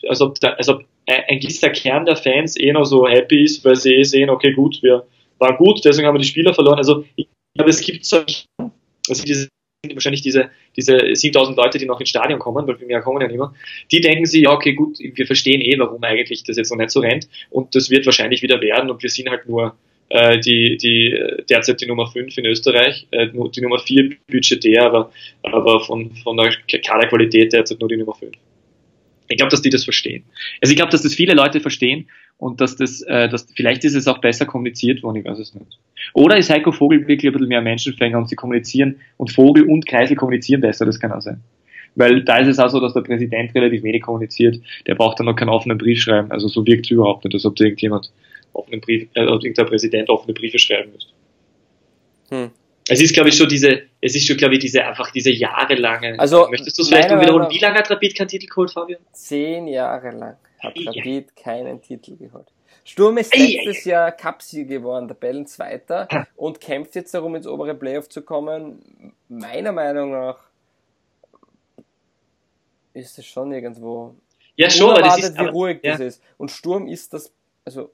[0.07, 3.65] als ob, da, als ob ein gewisser Kern der Fans eh noch so happy ist,
[3.65, 5.07] weil sie eh sehen, okay, gut, wir
[5.39, 6.79] waren gut, deswegen haben wir die Spieler verloren.
[6.79, 8.45] Also ich glaube, es gibt solche,
[9.09, 9.49] also diese,
[9.93, 13.29] wahrscheinlich diese, diese 7000 Leute, die noch ins Stadion kommen, weil wir mehr kommen ja
[13.29, 13.53] nicht mehr,
[13.91, 16.91] die denken sich, ja, okay, gut, wir verstehen eh, warum eigentlich das jetzt noch nicht
[16.91, 19.75] so rennt und das wird wahrscheinlich wieder werden und wir sind halt nur
[20.11, 25.11] äh, die, die derzeit die Nummer 5 in Österreich, äh, die Nummer 4 budgetär, aber,
[25.43, 28.33] aber von, von der Kaderqualität derzeit nur die Nummer 5.
[29.29, 30.25] Ich glaube, dass die das verstehen.
[30.61, 32.09] Also ich glaube, dass das viele Leute verstehen
[32.39, 35.55] und dass das, äh, dass vielleicht ist es auch besser kommuniziert worden, ich weiß es
[35.55, 35.79] nicht.
[36.15, 39.87] Oder ist Heiko Vogel wirklich ein bisschen mehr Menschenfänger und sie kommunizieren und Vogel und
[39.87, 41.41] Kreisel kommunizieren besser, das kann auch sein.
[41.95, 44.61] Weil da ist es auch so, dass der Präsident relativ wenig kommuniziert.
[44.87, 46.31] Der braucht dann noch keinen offenen Brief schreiben.
[46.31, 48.11] Also so wirkt es überhaupt nicht, als ob da irgendjemand
[48.53, 51.13] offenen Brief, äh, irgendein Präsident offene Briefe schreiben müsste.
[52.31, 52.51] Hm.
[52.89, 56.19] Es ist, glaube ich, schon diese, es ist schon, glaube ich, diese, einfach diese jahrelange.
[56.19, 57.49] Also, möchtest du es vielleicht mal wiederholen?
[57.51, 59.01] Wie lange hat Rapid keinen Titel geholt, Fabian?
[59.13, 62.47] Zehn Jahre lang hat Rapid keinen Titel geholt.
[62.85, 68.23] Sturm ist letztes Jahr Cupsieg geworden, Tabellenzweiter und kämpft jetzt darum, ins obere Playoff zu
[68.23, 69.13] kommen.
[69.29, 70.39] Meiner Meinung nach
[72.95, 74.17] ist es schon irgendwo
[74.57, 75.93] ja, schon, aber das ist, wie ruhig ja.
[75.93, 76.23] das ist.
[76.37, 77.33] Und Sturm ist das,
[77.65, 77.93] also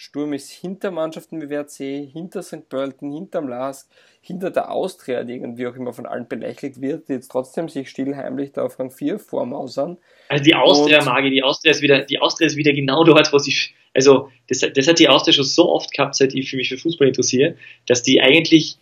[0.00, 2.68] Sturm ist hinter Mannschaften wie WRC, hinter St.
[2.68, 3.88] Pölten, hinterm LASK,
[4.20, 7.90] hinter der Austria, die irgendwie auch immer von allen belächelt wird, die jetzt trotzdem sich
[7.90, 9.98] still heimlich da auf Rang 4 vormausern.
[10.28, 13.32] Also die Austria mag ich, die Austria ist wieder, die Austria ist wieder genau dort,
[13.32, 13.52] wo sie,
[13.92, 17.08] also das, das hat die Austria schon so oft gehabt, seit ich mich für Fußball
[17.08, 18.76] interessiere, dass die eigentlich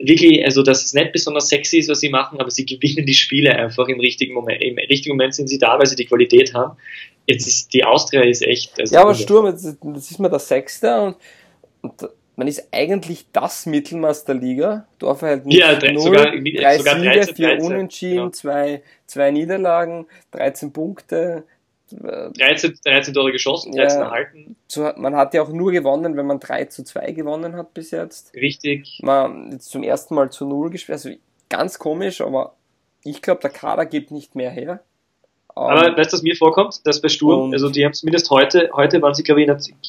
[0.00, 3.14] wirklich, also dass es nicht besonders sexy ist, was sie machen, aber sie gewinnen die
[3.14, 4.60] Spiele einfach im richtigen Moment.
[4.62, 6.76] Im richtigen Moment sind sie da, weil sie die Qualität haben.
[7.26, 8.78] Jetzt ist die Austria ist echt.
[8.78, 11.16] Also ja, aber Sturm, das ist mir der Sechste und,
[11.82, 14.86] und man ist eigentlich das Mittelmaß der Liga.
[14.98, 20.06] Dorfverhältnis ja, drei, 0, sogar, drei sogar Siege, 13, vier 13, Unentschieden, zwei, zwei Niederlagen,
[20.32, 21.44] 13 Punkte.
[21.88, 24.56] 13, 13 Tore geschossen, 13 ja, erhalten.
[24.68, 27.90] Zu, man hat ja auch nur gewonnen, wenn man 3 zu 2 gewonnen hat bis
[27.92, 28.34] jetzt.
[28.34, 28.98] Richtig.
[29.02, 30.96] Man jetzt zum ersten Mal zu 0 gespielt.
[30.96, 31.10] Also
[31.48, 32.54] ganz komisch, aber
[33.04, 34.80] ich glaube, der Kader gibt nicht mehr her.
[35.56, 36.86] Aber um, weißt du, was mir vorkommt?
[36.86, 39.46] Dass bei Sturm, also die haben zumindest heute, heute waren sie, glaube ich,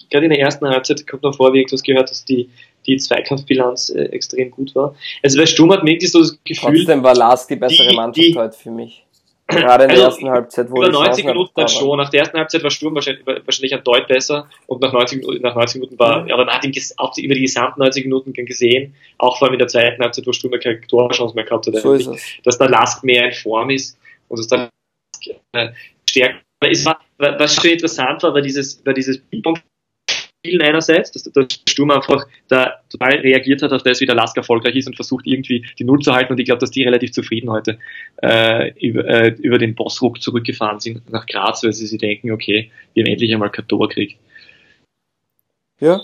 [0.09, 2.49] gerade in der ersten Halbzeit, kommt noch vor, wie ich etwas gehört, dass die,
[2.85, 4.95] die Zweikampfbilanz äh, extrem gut war.
[5.21, 6.77] Also bei Sturm hat man irgendwie so das Gefühl.
[6.77, 9.03] Trotzdem war Lars die bessere die, Mannschaft die, heute für mich.
[9.47, 11.97] Gerade in der also, ersten Halbzeit, wo Über 90 Minuten dann schon.
[11.97, 15.55] Nach der ersten Halbzeit war Sturm wahrscheinlich, wahrscheinlich ein Deut besser und nach 90, nach
[15.55, 16.31] 90 Minuten war, mhm.
[16.31, 19.59] aber man hat ihn auch über die gesamten 90 Minuten gesehen, auch vor allem in
[19.59, 23.25] der zweiten Halbzeit, wo Sturm keine Torchance mehr gehabt hat, so dass der Last mehr
[23.25, 23.97] in Form ist
[24.29, 24.69] und dass dann
[25.53, 25.69] äh,
[26.09, 26.39] stärker
[26.69, 26.89] ist.
[27.17, 29.21] Was schon interessant war, war dieses, war dieses
[30.47, 34.37] Spielen einerseits, dass der Sturm einfach da total reagiert hat auf das, wie der Lask
[34.37, 37.11] erfolgreich ist und versucht irgendwie die Null zu halten und ich glaube, dass die relativ
[37.11, 37.79] zufrieden heute
[38.21, 42.71] äh, über, äh, über den Bossruck zurückgefahren sind nach Graz, weil sie sich denken, okay,
[42.93, 43.89] wir haben endlich einmal kein Tor.
[45.79, 46.01] Ja,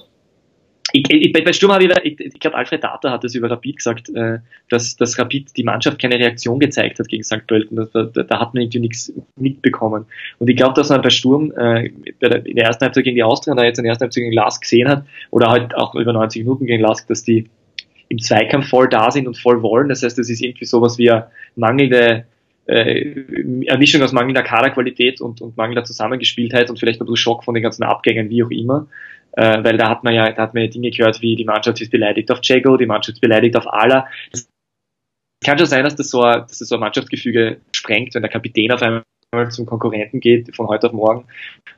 [0.95, 3.77] ich, ich, bei Sturm habe ich, ich, ich glaube, Alfred Data hat es über Rapid
[3.77, 4.37] gesagt, äh,
[4.69, 7.47] dass, dass Rapid die Mannschaft keine Reaktion gezeigt hat gegen St.
[7.47, 7.75] Pölten.
[7.75, 10.05] Da, da, da hat man irgendwie nichts mitbekommen.
[10.37, 13.55] Und ich glaube, dass man bei Sturm äh, in der ersten Halbzeit gegen die Austria,
[13.55, 16.43] da jetzt in der ersten Halbzeit gegen Lask gesehen hat, oder halt auch über 90
[16.43, 17.49] Minuten gegen Lask, dass die
[18.09, 19.89] im Zweikampf voll da sind und voll wollen.
[19.89, 21.25] Das heißt, es ist irgendwie sowas wie eine
[21.55, 22.25] mangelnde
[22.67, 23.25] äh,
[23.69, 27.63] eine aus mangelnder Kaderqualität und, und mangelnder Zusammengespieltheit und vielleicht ein bisschen Schock von den
[27.63, 28.87] ganzen Abgängen, wie auch immer
[29.33, 31.81] äh, weil da hat man ja, da hat man ja Dinge gehört wie die Mannschaft
[31.81, 34.07] ist beleidigt auf Jago, die Mannschaft ist beleidigt auf Ala.
[34.31, 34.47] Das
[35.43, 38.31] kann schon sein, dass das so ein, dass das so ein Mannschaftsgefüge sprengt, wenn der
[38.31, 39.03] Kapitän auf einmal
[39.49, 41.25] zum Konkurrenten geht, von heute auf morgen,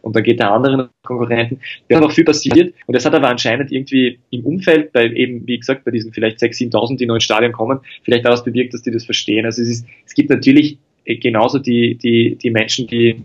[0.02, 1.60] und dann geht der andere Konkurrenten.
[1.90, 5.48] Da ist auch viel passiert, und das hat aber anscheinend irgendwie im Umfeld, bei eben,
[5.48, 8.74] wie gesagt, bei diesen vielleicht 6.000, 7.000, die noch ins Stadion kommen, vielleicht daraus bewirkt,
[8.74, 9.46] dass die das verstehen.
[9.46, 13.22] Also es ist, es gibt natürlich genauso die, die, die Menschen, die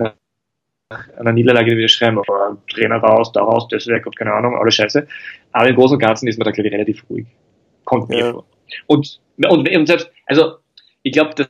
[1.19, 5.07] einer Niederlage wieder schreiben, aber Trainer raus, da raus, das weg, keine Ahnung, alles scheiße.
[5.53, 7.27] Aber im Großen und Ganzen ist man da, glaube ich, relativ ruhig.
[7.85, 8.33] Kommt mir ja.
[8.33, 8.47] vor.
[8.87, 10.57] Und, und, und selbst, also,
[11.03, 11.49] ich glaube, dass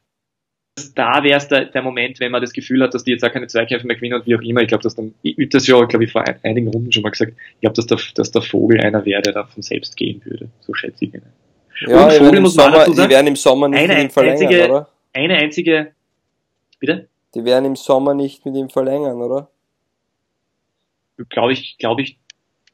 [0.95, 3.33] da wäre es der, der Moment, wenn man das Gefühl hat, dass die jetzt auch
[3.33, 4.63] keine Zweikämpfe mehr gewinnen und wie auch immer.
[4.63, 7.33] Ich glaube, dass dann, ich das ja, glaube ich, vor einigen Runden schon mal gesagt,
[7.55, 10.49] ich glaube, dass der, dass der Vogel einer wäre, der da von selbst gehen würde.
[10.61, 11.23] So schätze ich ihn.
[11.87, 14.71] Ja, und Vogel muss man dazu sagen, die werden im Sommer nicht eine, verlängern, einzige,
[14.71, 14.89] oder?
[15.13, 15.93] Eine einzige,
[16.79, 17.09] bitte?
[17.35, 19.51] Die werden im Sommer nicht mit ihm verlängern, oder?
[21.29, 22.19] Glaube ich, glaube ich,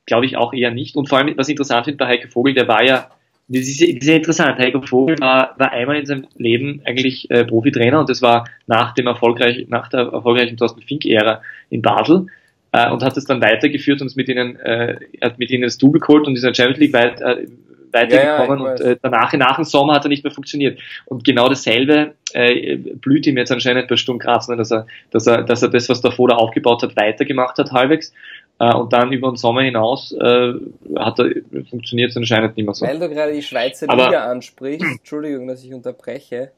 [0.06, 0.96] glaube ich auch eher nicht.
[0.96, 3.10] Und vor allem, was ich interessant finde bei Heiko Vogel, der war ja,
[3.48, 7.44] das ist, das ist interessant, Heiko Vogel war, war einmal in seinem Leben eigentlich äh,
[7.44, 12.26] Profitrainer und das war nach dem erfolgreich, nach der erfolgreichen Thorsten Fink-Ära in Basel
[12.72, 16.00] äh, und hat es dann weitergeführt und mit ihnen, äh, hat mit ihnen das Double
[16.00, 17.46] geholt und ist in der Champions League weit, äh,
[17.92, 20.78] weitergekommen ja, ja, und äh, danach, nach dem Sommer hat er nicht mehr funktioniert.
[21.06, 25.26] Und genau dasselbe äh, blüht ihm jetzt anscheinend bei Sturm Graz, ne, dass, er, dass,
[25.26, 28.12] er, dass er das, was davor da aufgebaut hat, weitergemacht hat halbwegs.
[28.58, 30.54] Äh, und dann über den Sommer hinaus äh,
[30.96, 31.30] hat er,
[31.68, 32.86] funktioniert es anscheinend nicht mehr so.
[32.86, 36.52] Weil du gerade die Schweizer Aber, Liga ansprichst, Entschuldigung, dass ich unterbreche,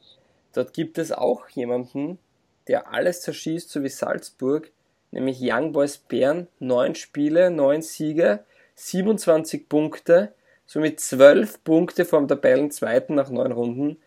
[0.53, 2.19] dort gibt es auch jemanden,
[2.67, 4.71] der alles zerschießt, so wie Salzburg,
[5.11, 8.45] nämlich Young Boys Bern, neun Spiele, neun Siege,
[8.75, 10.33] 27 Punkte,
[10.65, 13.97] somit 12 Punkte vom Tabellenzweiten nach neun Runden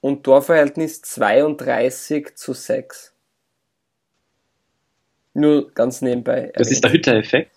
[0.00, 3.14] und Torverhältnis 32 zu 6.
[5.38, 6.52] Nur ganz nebenbei.
[6.54, 7.52] Das ist der Hütter-Effekt?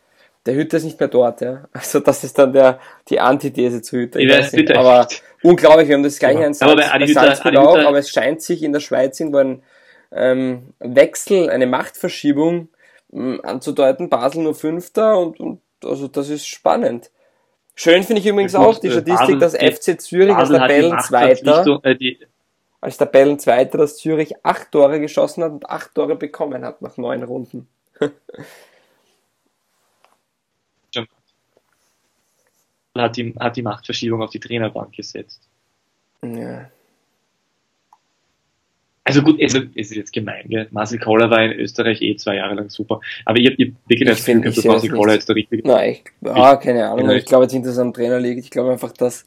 [0.45, 1.65] Der Hütter ist nicht mehr dort, ja.
[1.73, 2.79] Also das ist dann der,
[3.09, 4.19] die Antithese zu Hütter.
[4.19, 5.07] Ich Ich weiß nicht, aber
[5.43, 6.47] unglaublich, wir haben das gleiche Ja.
[6.47, 9.37] in Aber Salz, bei Hütter- Salzburg auch, aber es scheint sich in der Schweiz irgendwo
[9.39, 9.63] ein
[10.11, 12.69] ähm, Wechsel, eine Machtverschiebung
[13.13, 14.09] ähm, anzudeuten.
[14.09, 17.11] Basel nur Fünfter und, und also das ist spannend.
[17.75, 20.59] Schön finde ich übrigens gut, auch die äh, Statistik, dass FC Zürich als Basel die
[20.59, 22.19] Tabellenzweiter, die,
[22.81, 27.23] als Tabellenzweiter, dass Zürich acht Tore geschossen hat und acht Tore bekommen hat nach neun
[27.23, 27.67] Runden.
[32.97, 35.47] hat die, hat die Machtverschiebung auf die Trainerbank gesetzt.
[36.23, 36.69] Ja.
[39.03, 40.67] Also gut, es ist jetzt gemein, gell?
[40.71, 43.01] Marcel Koller war in Österreich eh zwei Jahre lang super.
[43.25, 44.91] Aber ich habe wirklich Ich das Gefühl, dass Marcel.
[44.91, 47.09] Koller jetzt der richtige Nein, ich, ja, keine Ahnung.
[47.09, 48.43] Ja, Ich glaube jetzt nicht, dass es am Trainer liegt.
[48.43, 49.25] Ich glaube einfach, dass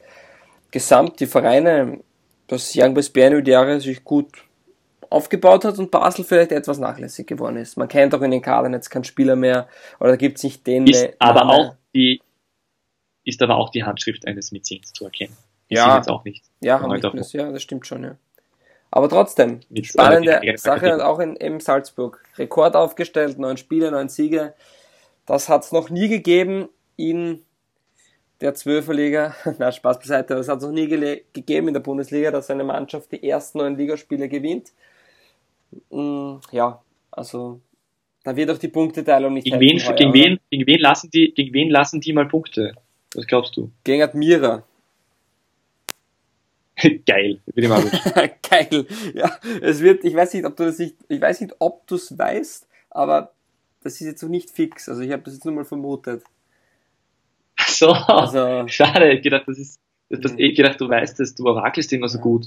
[0.71, 2.01] gesamt die Vereine,
[2.47, 4.29] dass Young Boys Bern über die Jahre sich gut
[5.11, 7.77] aufgebaut hat und Basel vielleicht etwas nachlässig geworden ist.
[7.77, 9.69] Man kennt auch in den Kadern jetzt keinen Spieler mehr
[10.01, 12.21] oder gibt es nicht den ist aber auch die,
[13.25, 15.37] ist aber auch die Handschrift eines Mäzens zu erkennen.
[15.69, 15.97] Ja.
[15.97, 16.45] jetzt auch nicht.
[16.61, 18.17] Ja, haben nicht das, ja, das stimmt schon, ja.
[18.91, 22.23] Aber trotzdem, Mit, spannende Sache und auch in, in Salzburg.
[22.39, 24.55] Rekord aufgestellt, neun Spiele, neun Siege.
[25.27, 27.43] Das hat es noch nie gegeben in
[28.41, 29.35] der Zwölferliga.
[29.59, 33.13] Na, Spaß beiseite, es hat es noch nie gegeben in der Bundesliga, dass eine Mannschaft
[33.13, 34.73] die ersten neun Ligaspiele gewinnt.
[35.91, 37.61] Mm, ja, also
[38.23, 41.33] da wird auch die Punkteteilung nicht Gegen wen, heuer, gegen, wen, gegen, wen lassen die,
[41.35, 42.75] gegen wen lassen die mal Punkte?
[43.15, 43.71] Was glaubst du?
[43.85, 44.65] Gegen Admira.
[47.07, 47.41] Geil.
[47.47, 47.85] Bin ich mal.
[48.51, 48.87] Geil.
[49.15, 51.97] Ja, es wird, ich weiß nicht, ob du das nicht, ich weiß nicht, ob du
[51.97, 53.33] es weißt, aber
[53.83, 54.89] das ist jetzt noch nicht fix.
[54.89, 56.25] Also ich habe das jetzt nur mal vermutet.
[57.75, 57.89] So.
[57.93, 59.79] Also, Schade, ich gedacht, das ist,
[60.11, 60.39] das, Mhm.
[60.39, 62.23] ich gedacht, du weißt es, du orakelst immer so Ja.
[62.23, 62.47] gut.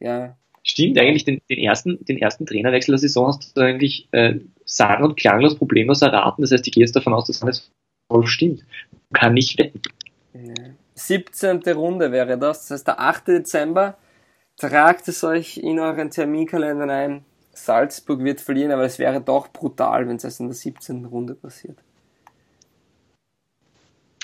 [0.00, 0.36] ja.
[0.64, 4.34] Stimmt, eigentlich den, den ersten, den ersten Trainerwechsel der Saison hast du eigentlich äh,
[4.66, 6.42] sang- und klanglos problemlos erraten.
[6.42, 7.70] Das heißt, ich gehe jetzt davon aus, dass alles
[8.10, 8.64] voll stimmt.
[9.14, 9.80] Kann nicht wetten.
[10.34, 10.52] ja.
[10.94, 11.62] 17.
[11.74, 12.62] Runde wäre das.
[12.66, 13.28] Das heißt, der 8.
[13.28, 13.96] Dezember.
[14.58, 17.24] Tragt es euch in euren Terminkalendern ein.
[17.54, 21.04] Salzburg wird verlieren, aber es wäre doch brutal, wenn es erst in der 17.
[21.06, 21.78] Runde passiert.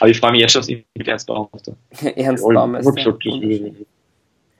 [0.04, 1.76] Aber ich freue mich jetzt schon aufs mit Ernst Baumeister.
[2.02, 2.90] Ernst Ja, ich Baumeister.
[2.90, 3.34] hab gesagt, das-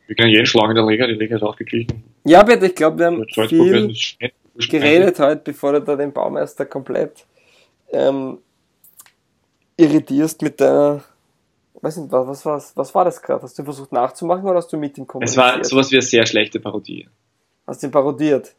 [0.07, 2.03] Wir können jeden schlagen in der Liga, die Liga ist ausgeglichen.
[2.25, 3.95] Ja, bitte, ich glaube, wir haben viel
[4.69, 7.25] geredet heute, bevor du da den Baumeister komplett
[7.93, 8.39] ähm,
[9.77, 11.03] irritierst mit der.
[11.81, 13.43] Weiß nicht, was, was, was, was war das gerade?
[13.43, 15.45] Hast du versucht nachzumachen oder hast du mit ihm Es kommuniziert?
[15.45, 17.09] war sowas wie eine sehr schlechte Parodie.
[17.67, 18.55] Hast du ihn parodiert?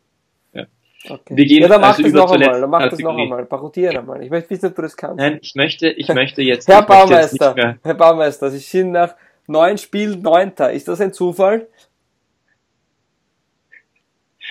[1.04, 1.16] Ja.
[1.16, 1.36] Okay.
[1.38, 2.62] Wir gehen ja, dann mach also das über noch einmal.
[2.62, 3.46] Dann mach das noch einmal.
[3.46, 4.24] Parodieren einmal.
[4.24, 5.18] Ich möchte wissen, ob du das kannst.
[5.18, 6.68] Nein, ich möchte, ich möchte jetzt.
[6.68, 9.16] Herr jetzt Baumeister, mehr- Herr Baumeister, Sie sind nach
[9.48, 10.72] neun Spielen Neunter.
[10.72, 11.68] Ist das ein Zufall?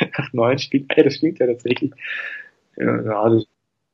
[0.18, 0.86] nach neun Spielen.
[0.90, 1.92] Ey, das stimmt ja tatsächlich.
[2.76, 3.45] Ja, ja das,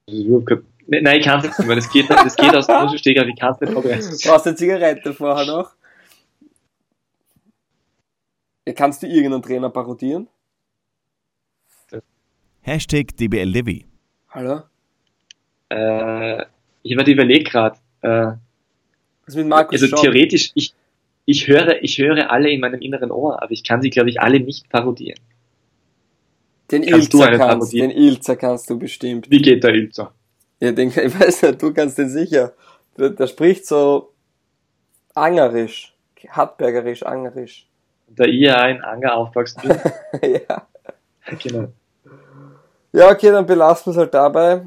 [0.07, 1.77] das ist überhaupt kein, Ne- Nein, ich kann es nicht mehr.
[1.77, 4.01] Das geht, das geht aus dem Steg, aber ich kann es nicht vorbereiten.
[4.25, 5.71] Brauchst du eine Zigarette vorher noch?
[8.67, 10.27] Ja, kannst du irgendeinen Trainer parodieren?
[12.63, 13.87] Hashtag DBLDevi.
[14.29, 14.61] Hallo?
[15.71, 16.45] Äh,
[16.83, 17.79] ich werde überlegt gerade.
[18.03, 18.33] Äh,
[19.27, 20.03] Was mit Markus also Schopp?
[20.03, 20.75] theoretisch, ich,
[21.25, 24.21] ich höre, ich höre alle in meinem inneren Ohr, aber ich kann sie, glaube ich,
[24.21, 25.19] alle nicht parodieren.
[26.71, 29.31] Den Kannst du Ilzer kannst, den Ilzer kannst du bestimmt.
[29.31, 30.13] Wie geht der Ilzer?
[30.61, 32.53] Ja, den, ich weiß nicht, du kannst den sicher.
[32.99, 34.13] Der, der spricht so
[35.15, 35.95] angerisch,
[36.29, 37.67] hartbergerisch, angerisch.
[38.09, 40.41] Da ich ja in Anger aufgewachsen bin.
[40.49, 40.67] ja.
[41.43, 41.73] genau.
[42.93, 44.63] Ja, okay, dann belassen wir es halt dabei.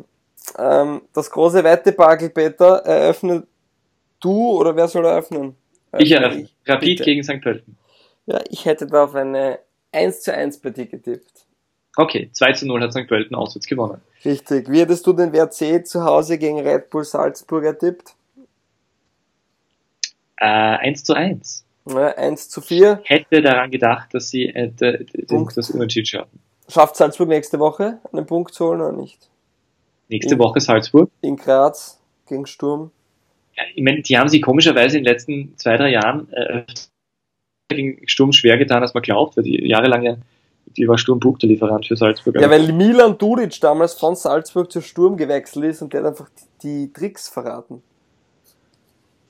[0.57, 3.45] Ähm, das große Wettebakel, Peter, eröffnet
[4.23, 5.55] du oder wer soll eröffnen?
[5.97, 6.49] Ich Eröffne eröffne.
[6.65, 7.03] Rapid Bitte.
[7.03, 7.41] gegen St.
[7.41, 7.77] Pölten.
[8.25, 9.59] Ja, ich hätte da auf eine
[9.91, 11.45] 1 zu 1 bei dir getippt.
[11.95, 13.07] Okay, 2 zu 0 hat St.
[13.07, 14.01] Pölten auswärts gewonnen.
[14.25, 14.69] Richtig.
[14.69, 18.15] Wie hättest du den WRC zu Hause gegen Red Bull Salzburg ertippt?
[20.37, 21.65] Äh, 1 zu 1.
[21.85, 23.01] Ja, 1 zu 4.
[23.03, 26.39] Hätte daran gedacht, dass sie äh, das Unentschieden schaffen.
[26.69, 29.29] Schafft Salzburg nächste Woche einen Punkt zu holen oder nicht?
[30.09, 30.39] Nächste Mhm.
[30.39, 31.09] Woche Salzburg.
[31.21, 32.91] In Graz gegen Sturm.
[33.55, 36.63] Ja, ich meine, die haben sich komischerweise in den letzten zwei, drei Jahren äh,
[37.69, 40.17] gegen Sturm schwer getan, als man glaubt, weil die jahrelang ja,
[40.77, 42.39] die war Sturm Punktelieferant für Salzburg.
[42.39, 46.29] Ja, weil Milan Dudic damals von Salzburg zu Sturm gewechselt ist und der hat einfach
[46.63, 47.83] die, die Tricks verraten.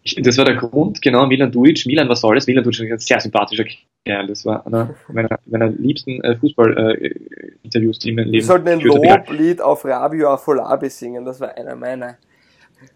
[0.04, 1.86] ich, das war der Grund, genau, Milan Dujic.
[1.86, 2.48] Milan, was soll das?
[2.48, 3.66] Milan Dujic ist ein sehr sympathischer
[4.06, 4.28] Kerl.
[4.28, 8.68] Das war einer meiner, meiner liebsten äh, Fußball-Interviews, die ich in meinem Wir Leben sollten
[8.68, 8.80] ein.
[8.80, 12.18] Loblied auf Rabio Afolabi singen, das war einer meiner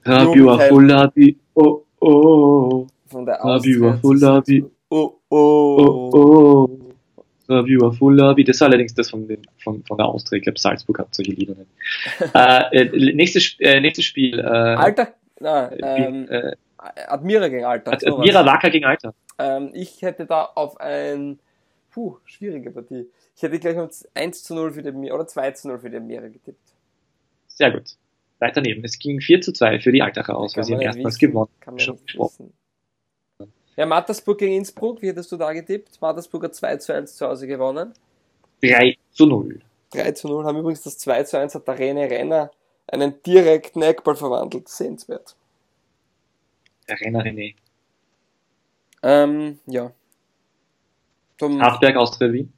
[0.03, 0.51] Rabio.
[0.51, 3.91] Afolabi, oh, oh, von der Rabio.
[3.91, 6.69] Afolabi, Oh, oh, oh.
[7.49, 7.65] oh.
[7.65, 10.37] Viewer Fuller, wie das ist allerdings das von, den, von, von der Austria.
[10.37, 11.69] Ich glaube, Salzburg hat solche Lieder nicht.
[12.35, 14.37] äh, äh, nächstes, äh, nächstes Spiel.
[14.39, 16.51] Äh, Alter, na, ähm, äh,
[17.07, 17.93] Admira gegen Alter.
[17.93, 19.13] Ad Admira Wacker gegen Alter.
[19.39, 21.39] Ähm, ich hätte da auf ein,
[21.91, 23.09] puh, schwierige Partie.
[23.35, 25.89] Ich hätte gleich um 1 zu 0 für die Admira, oder 2 zu 0 für
[25.89, 26.73] die Admira getippt.
[27.47, 27.97] Sehr gut.
[28.39, 28.83] Weiter neben.
[28.83, 31.49] Es ging 4 zu 2 für die Altacher aus, weil sie im ersten Mal gewonnen
[31.65, 31.79] haben.
[31.79, 32.53] Schon gesprochen.
[33.75, 36.01] Ja, Mattersburg gegen Innsbruck, wie hättest du da getippt?
[36.01, 37.93] Mattersburg hat 2 zu 1 zu Hause gewonnen.
[38.63, 39.59] 3 zu 0.
[39.91, 42.51] 3 zu 0 haben übrigens das 2 zu 1 hat der René Renner
[42.87, 44.67] einen direkten Eckball verwandelt.
[44.67, 45.35] Sehenswert.
[46.89, 47.55] Der Renner René.
[49.07, 49.93] Ähm, ja.
[51.39, 52.51] Zum, Hartberg Austria Wien?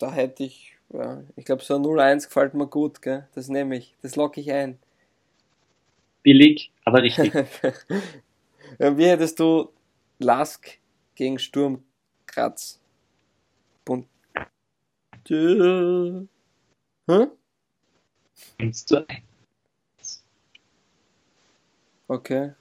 [0.00, 3.28] Da hätte ich, ja, ich glaube so ein 0-1 gefällt mir gut, gell?
[3.36, 4.80] Das nehme ich, das locke ich ein.
[6.24, 7.32] Billig, aber richtig.
[8.80, 9.68] ja, wie hättest du
[10.18, 10.76] Lask
[11.14, 11.84] gegen Sturm
[12.26, 12.80] Graz.
[13.84, 14.08] Bund.
[15.28, 16.28] Hm?
[18.58, 20.24] 1 zu 1.
[22.08, 22.54] Okay.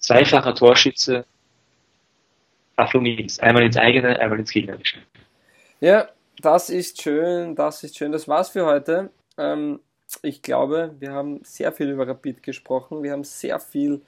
[0.00, 1.24] Zweifacher Torschütze.
[2.78, 3.38] Aflumis.
[3.40, 4.98] Einmal ins eigene, einmal ins gegnerische.
[5.80, 6.08] Ja,
[6.40, 8.12] das ist schön, das ist schön.
[8.12, 9.10] Das war's für heute.
[9.36, 9.80] Ähm,
[10.22, 13.02] ich glaube, wir haben sehr viel über Rapid gesprochen.
[13.02, 14.02] Wir haben sehr viel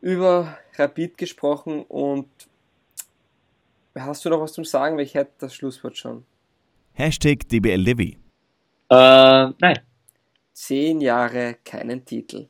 [0.00, 2.28] über Rapid gesprochen und
[3.94, 4.96] hast du noch was zum Sagen?
[4.96, 6.24] Weil ich hätte das Schlusswort schon.
[6.92, 8.18] Hashtag DBL Levy.
[8.90, 9.80] Äh, nein.
[10.52, 12.48] Zehn Jahre keinen Titel.